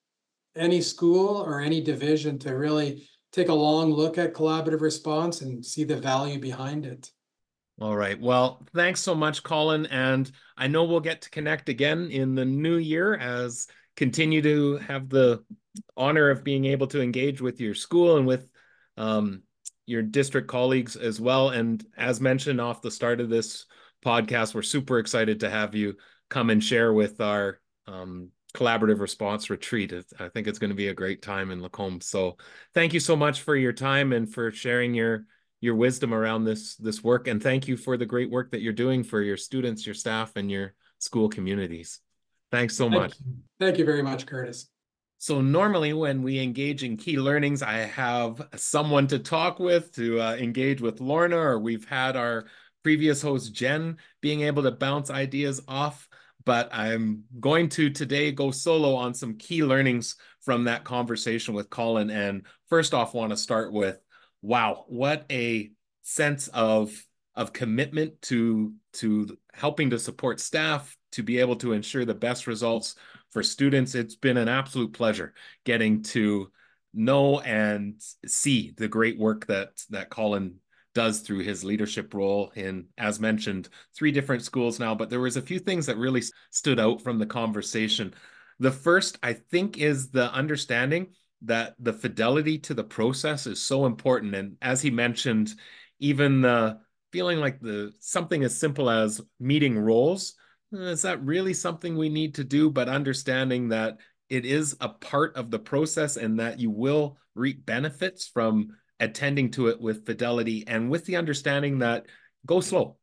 any 0.56 0.82
school 0.82 1.38
or 1.38 1.60
any 1.60 1.82
division 1.82 2.40
to 2.40 2.56
really 2.56 3.08
take 3.32 3.50
a 3.50 3.54
long 3.54 3.92
look 3.92 4.18
at 4.18 4.34
collaborative 4.34 4.82
response 4.82 5.42
and 5.42 5.64
see 5.64 5.84
the 5.84 5.98
value 5.98 6.40
behind 6.40 6.86
it 6.86 7.12
all 7.80 7.96
right. 7.96 8.20
Well, 8.20 8.66
thanks 8.74 9.02
so 9.02 9.14
much, 9.14 9.44
Colin. 9.44 9.86
And 9.88 10.32
I 10.58 10.66
know 10.66 10.86
we'll 10.86 11.00
get 11.00 11.22
to 11.22 11.30
connect 11.30 11.70
again 11.70 12.10
in 12.10 12.34
the 12.34 12.44
new 12.44 12.78
year 12.78 13.16
as 13.16 13.68
continue 13.98 14.42
to 14.44 14.78
have 14.78 15.10
the 15.10 15.44
honor 15.98 16.30
of 16.30 16.44
being 16.44 16.66
able 16.66 16.88
to 16.88 17.02
engage 17.02 17.42
with 17.42 17.60
your 17.60 17.74
school 17.74 18.18
and 18.18 18.26
with 18.26 18.48
um, 18.96 19.42
your 19.86 20.02
district 20.02 20.48
colleagues 20.48 20.96
as 20.96 21.20
well. 21.20 21.50
And 21.50 21.84
as 21.98 22.22
mentioned 22.22 22.62
off 22.62 22.82
the 22.82 22.92
start 22.92 23.20
of 23.20 23.30
this 23.30 23.66
podcast, 24.06 24.54
we're 24.54 24.62
super 24.62 25.00
excited 25.00 25.42
to 25.42 25.50
have 25.50 25.76
you 25.76 25.96
come 26.30 26.50
and 26.50 26.64
share 26.64 26.94
with 26.94 27.20
our 27.20 27.60
um, 27.88 28.30
collaborative 28.54 29.00
response 29.00 29.50
retreat. 29.50 29.94
I 30.20 30.30
think 30.30 30.48
it's 30.48 30.60
going 30.60 30.70
to 30.70 30.76
be 30.76 30.90
a 30.90 30.94
great 30.94 31.22
time 31.22 31.52
in 31.52 31.62
Lacombe. 31.62 32.02
So 32.02 32.38
thank 32.74 32.94
you 32.94 33.00
so 33.00 33.16
much 33.16 33.42
for 33.42 33.56
your 33.56 33.74
time 33.74 34.14
and 34.14 34.32
for 34.32 34.52
sharing 34.52 34.94
your 34.94 35.26
your 35.60 35.74
wisdom 35.74 36.14
around 36.14 36.44
this 36.44 36.76
this 36.76 37.04
work. 37.04 37.28
And 37.28 37.42
thank 37.42 37.68
you 37.68 37.78
for 37.78 37.98
the 37.98 38.06
great 38.06 38.30
work 38.30 38.52
that 38.52 38.62
you're 38.62 38.74
doing 38.74 39.04
for 39.04 39.22
your 39.22 39.38
students, 39.38 39.88
your 39.88 39.96
staff, 39.96 40.36
and 40.36 40.52
your 40.52 40.76
school 41.00 41.30
communities. 41.30 42.00
Thanks 42.52 42.76
so 42.76 42.90
Thank 42.90 43.02
much. 43.02 43.14
You. 43.20 43.34
Thank 43.60 43.78
you 43.78 43.86
very 43.86 44.04
much, 44.04 44.26
Kurtis. 44.26 44.66
So 45.18 45.42
normally 45.42 45.94
when 45.94 46.22
we 46.22 46.40
engage 46.40 46.84
in 46.84 46.96
key 46.96 47.18
learnings, 47.18 47.64
I 47.64 47.78
have 47.78 48.48
someone 48.56 49.08
to 49.08 49.20
talk 49.20 49.60
with 49.60 49.92
to 49.96 50.22
uh, 50.22 50.36
engage 50.36 50.80
with 50.80 51.02
Lorna, 51.02 51.38
or 51.38 51.60
we've 51.60 51.88
had 51.88 52.16
our 52.16 52.46
previous 52.84 53.22
host 53.22 53.54
Jen 53.54 53.98
being 54.22 54.42
able 54.42 54.64
to 54.64 54.72
bounce 54.72 55.10
ideas 55.10 55.62
off. 55.68 56.08
but 56.48 56.70
I'm 56.72 57.26
going 57.42 57.68
to 57.70 57.90
today 57.90 58.32
go 58.32 58.52
solo 58.52 58.96
on 58.96 59.14
some 59.14 59.38
key 59.38 59.66
learnings 59.66 60.16
from 60.40 60.64
that 60.64 60.86
conversation 60.86 61.54
with 61.54 61.70
Colin. 61.70 62.10
And 62.10 62.46
first 62.70 62.94
off, 62.94 63.14
want 63.14 63.32
to 63.32 63.38
start 63.38 63.74
with 63.74 64.00
wow, 64.42 64.86
what 64.88 65.26
a 65.30 65.72
sense 66.04 66.48
of 66.48 66.94
of 67.36 67.52
commitment 67.52 68.22
to 68.24 68.74
to 68.94 69.38
helping 69.54 69.90
to 69.90 70.00
support 70.00 70.40
staff 70.40 70.97
to 71.12 71.24
be 71.24 71.40
able 71.40 71.56
to 71.58 71.74
ensure 71.74 72.06
the 72.06 72.14
best 72.14 72.48
results 72.48 72.96
for 73.32 73.44
students. 73.44 73.96
It's 73.96 74.16
been 74.16 74.38
an 74.38 74.48
absolute 74.48 74.94
pleasure 74.94 75.34
getting 75.66 76.04
to 76.04 76.52
know 76.94 77.40
and 77.42 78.02
see 78.26 78.74
the 78.78 78.88
great 78.88 79.20
work 79.20 79.46
that 79.48 79.70
that 79.90 80.10
Colin 80.10 80.56
does 80.96 81.20
through 81.20 81.40
his 81.40 81.64
leadership 81.64 82.14
role 82.16 82.52
in, 82.56 82.88
as 82.98 83.20
mentioned, 83.20 83.70
three 83.96 84.12
different 84.12 84.42
schools 84.42 84.80
now. 84.80 84.96
But 84.96 85.12
there 85.12 85.20
was 85.20 85.38
a 85.38 85.42
few 85.44 85.60
things 85.60 85.86
that 85.86 85.98
really 85.98 86.24
stood 86.50 86.80
out 86.80 87.02
from 87.02 87.20
the 87.20 87.26
conversation. 87.26 88.16
The 88.60 88.72
first, 88.72 89.20
I 89.22 89.34
think, 89.34 89.78
is 89.78 90.10
the 90.10 90.32
understanding 90.34 91.14
that 91.44 91.76
the 91.78 91.94
fidelity 91.94 92.58
to 92.58 92.74
the 92.74 92.84
process 92.84 93.46
is 93.46 93.62
so 93.62 93.86
important. 93.86 94.34
And 94.34 94.58
as 94.60 94.82
he 94.82 94.90
mentioned, 94.90 95.54
even 96.00 96.42
the 96.42 96.80
feeling 97.12 97.40
like 97.40 97.60
the 97.60 97.94
something 98.00 98.44
as 98.44 98.58
simple 98.58 98.90
as 98.90 99.22
meeting 99.40 99.78
roles 99.78 100.34
is 100.72 101.02
that 101.04 101.24
really 101.24 101.54
something 101.54 101.98
we 101.98 102.10
need 102.10 102.36
to 102.36 102.44
do? 102.44 102.70
But 102.70 102.90
understanding 102.90 103.70
that 103.70 103.98
it 104.30 104.46
is 104.46 104.76
a 104.82 104.90
part 104.90 105.36
of 105.36 105.52
the 105.52 105.60
process 105.60 106.18
and 106.18 106.40
that 106.40 106.60
you 106.60 106.70
will 106.70 107.18
reap 107.36 107.66
benefits 107.66 108.28
from 108.28 108.76
attending 109.00 109.52
to 109.52 109.68
it 109.68 109.80
with 109.80 110.06
fidelity 110.06 110.66
and 110.68 110.90
with 110.90 111.06
the 111.06 111.16
understanding 111.16 111.80
that 111.80 112.06
go 112.46 112.60
slow. 112.60 112.98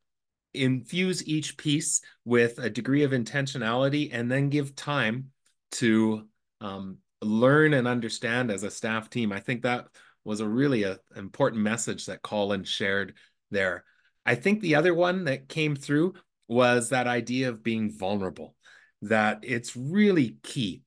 Infuse 0.53 1.27
each 1.27 1.57
piece 1.57 2.01
with 2.25 2.59
a 2.59 2.71
degree 2.71 3.03
of 3.03 3.13
intentionality 3.13 4.11
and 4.13 4.31
then 4.31 4.51
give 4.51 4.77
time 4.77 5.31
to 5.73 6.27
um, 6.61 6.99
learn 7.23 7.75
and 7.75 7.89
understand 7.89 8.51
as 8.51 8.63
a 8.63 8.71
staff 8.71 9.11
team. 9.11 9.33
I 9.33 9.41
think 9.41 9.63
that 9.63 9.89
was 10.25 10.41
a 10.41 10.49
really 10.49 10.85
a, 10.85 10.99
important 11.17 11.63
message 11.63 12.07
that 12.07 12.23
colin 12.23 12.65
shared 12.65 13.15
there. 13.51 13.85
I 14.27 14.35
think 14.35 14.61
the 14.61 14.77
other 14.77 14.95
one 14.95 15.25
that 15.25 15.49
came 15.49 15.77
through 15.77 16.15
was 16.49 16.91
that 16.91 17.07
idea 17.07 17.49
of 17.49 17.63
being 17.63 17.91
vulnerable 17.91 18.55
that 19.03 19.41
it's 19.43 19.77
really 19.77 20.37
key 20.43 20.83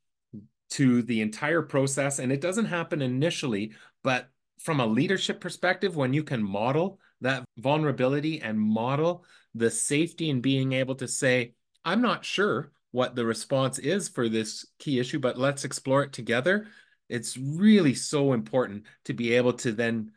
to 0.69 1.01
the 1.03 1.21
entire 1.21 1.61
process. 1.61 2.19
And 2.19 2.31
it 2.31 2.41
doesn't 2.41 2.65
happen 2.65 3.01
initially, 3.01 3.73
but 4.03 4.29
from 4.59 4.79
a 4.79 4.85
leadership 4.85 5.39
perspective, 5.39 5.95
when 5.95 6.13
you 6.13 6.23
can 6.23 6.43
model 6.43 6.99
that 7.21 7.43
vulnerability 7.57 8.41
and 8.41 8.59
model 8.59 9.23
the 9.55 9.71
safety 9.71 10.29
in 10.29 10.41
being 10.41 10.73
able 10.73 10.95
to 10.95 11.07
say, 11.07 11.53
I'm 11.85 12.01
not 12.01 12.25
sure 12.25 12.71
what 12.91 13.15
the 13.15 13.25
response 13.25 13.79
is 13.79 14.09
for 14.09 14.29
this 14.29 14.65
key 14.79 14.99
issue, 14.99 15.19
but 15.19 15.37
let's 15.37 15.63
explore 15.63 16.03
it 16.03 16.13
together. 16.13 16.67
It's 17.09 17.37
really 17.37 17.93
so 17.93 18.33
important 18.33 18.83
to 19.05 19.13
be 19.13 19.33
able 19.33 19.53
to 19.53 19.71
then, 19.71 20.11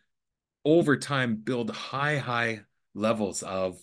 over 0.64 0.96
time, 0.96 1.36
build 1.36 1.70
high, 1.70 2.18
high 2.18 2.62
levels 2.94 3.42
of, 3.42 3.80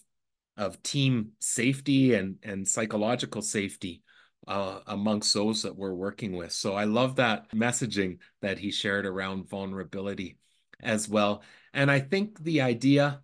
of 0.57 0.81
team 0.83 1.31
safety 1.39 2.15
and, 2.15 2.37
and 2.43 2.67
psychological 2.67 3.41
safety 3.41 4.01
uh, 4.47 4.79
amongst 4.87 5.33
those 5.33 5.61
that 5.63 5.75
we're 5.75 5.93
working 5.93 6.35
with. 6.35 6.51
So 6.51 6.73
I 6.73 6.85
love 6.85 7.17
that 7.17 7.51
messaging 7.51 8.19
that 8.41 8.57
he 8.57 8.71
shared 8.71 9.05
around 9.05 9.49
vulnerability 9.49 10.37
as 10.81 11.09
well. 11.09 11.43
And 11.73 11.91
I 11.91 11.99
think 11.99 12.43
the 12.43 12.61
idea 12.61 13.21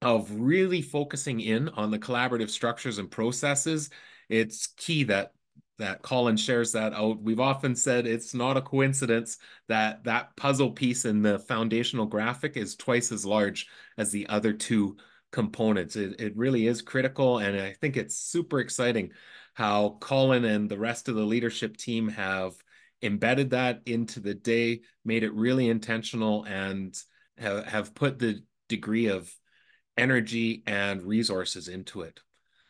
of 0.00 0.30
really 0.34 0.82
focusing 0.82 1.40
in 1.40 1.68
on 1.70 1.90
the 1.90 1.98
collaborative 1.98 2.50
structures 2.50 2.98
and 2.98 3.10
processes, 3.10 3.90
it's 4.28 4.68
key 4.76 5.04
that 5.04 5.32
that 5.78 6.02
Colin 6.02 6.36
shares 6.36 6.72
that 6.72 6.92
out. 6.92 7.20
We've 7.22 7.40
often 7.40 7.74
said 7.74 8.06
it's 8.06 8.34
not 8.34 8.56
a 8.56 8.62
coincidence 8.62 9.38
that 9.68 10.04
that 10.04 10.36
puzzle 10.36 10.70
piece 10.70 11.04
in 11.04 11.22
the 11.22 11.40
foundational 11.40 12.06
graphic 12.06 12.56
is 12.56 12.76
twice 12.76 13.10
as 13.10 13.26
large 13.26 13.66
as 13.98 14.12
the 14.12 14.26
other 14.28 14.52
two 14.52 14.96
components. 15.32 15.96
It, 15.96 16.20
it 16.20 16.36
really 16.36 16.66
is 16.66 16.82
critical. 16.82 17.38
And 17.38 17.60
I 17.60 17.72
think 17.72 17.96
it's 17.96 18.16
super 18.16 18.60
exciting 18.60 19.10
how 19.54 19.96
Colin 20.00 20.44
and 20.44 20.68
the 20.68 20.78
rest 20.78 21.08
of 21.08 21.14
the 21.14 21.24
leadership 21.24 21.76
team 21.76 22.08
have 22.08 22.52
embedded 23.02 23.50
that 23.50 23.80
into 23.86 24.20
the 24.20 24.34
day, 24.34 24.82
made 25.04 25.24
it 25.24 25.34
really 25.34 25.68
intentional, 25.68 26.44
and 26.44 26.96
have, 27.36 27.66
have 27.66 27.94
put 27.94 28.18
the 28.18 28.42
degree 28.68 29.08
of 29.08 29.30
energy 29.96 30.62
and 30.66 31.02
resources 31.02 31.68
into 31.68 32.02
it. 32.02 32.20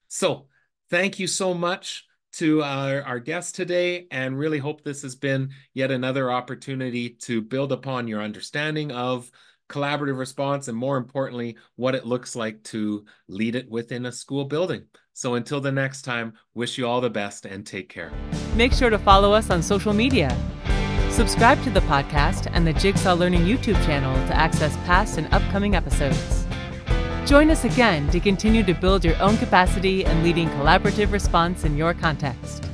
So, 0.08 0.46
thank 0.90 1.18
you 1.18 1.26
so 1.26 1.54
much 1.54 2.06
to 2.32 2.62
our, 2.62 3.02
our 3.02 3.20
guest 3.20 3.54
today 3.54 4.06
and 4.10 4.38
really 4.38 4.58
hope 4.58 4.82
this 4.82 5.02
has 5.02 5.14
been 5.14 5.50
yet 5.74 5.90
another 5.90 6.30
opportunity 6.30 7.10
to 7.10 7.42
build 7.42 7.72
upon 7.72 8.08
your 8.08 8.22
understanding 8.22 8.90
of 8.90 9.30
collaborative 9.72 10.18
response 10.18 10.68
and 10.68 10.76
more 10.76 10.96
importantly 10.96 11.56
what 11.76 11.94
it 11.94 12.06
looks 12.06 12.36
like 12.36 12.62
to 12.64 13.04
lead 13.28 13.54
it 13.54 13.70
within 13.70 14.06
a 14.06 14.12
school 14.12 14.44
building 14.44 14.84
so 15.14 15.34
until 15.34 15.60
the 15.60 15.72
next 15.72 16.02
time, 16.02 16.32
wish 16.54 16.78
you 16.78 16.86
all 16.86 17.00
the 17.00 17.10
best 17.10 17.44
and 17.44 17.66
take 17.66 17.88
care. 17.88 18.10
Make 18.56 18.72
sure 18.72 18.90
to 18.90 18.98
follow 18.98 19.32
us 19.32 19.50
on 19.50 19.62
social 19.62 19.92
media. 19.92 20.34
Subscribe 21.10 21.62
to 21.64 21.70
the 21.70 21.80
podcast 21.80 22.48
and 22.52 22.66
the 22.66 22.72
Jigsaw 22.72 23.12
Learning 23.14 23.42
YouTube 23.42 23.82
channel 23.84 24.14
to 24.28 24.34
access 24.34 24.74
past 24.78 25.18
and 25.18 25.32
upcoming 25.32 25.74
episodes. 25.74 26.46
Join 27.26 27.50
us 27.50 27.64
again 27.64 28.08
to 28.10 28.20
continue 28.20 28.62
to 28.62 28.74
build 28.74 29.04
your 29.04 29.20
own 29.20 29.36
capacity 29.36 30.04
and 30.04 30.22
leading 30.24 30.48
collaborative 30.50 31.12
response 31.12 31.64
in 31.64 31.76
your 31.76 31.94
context. 31.94 32.71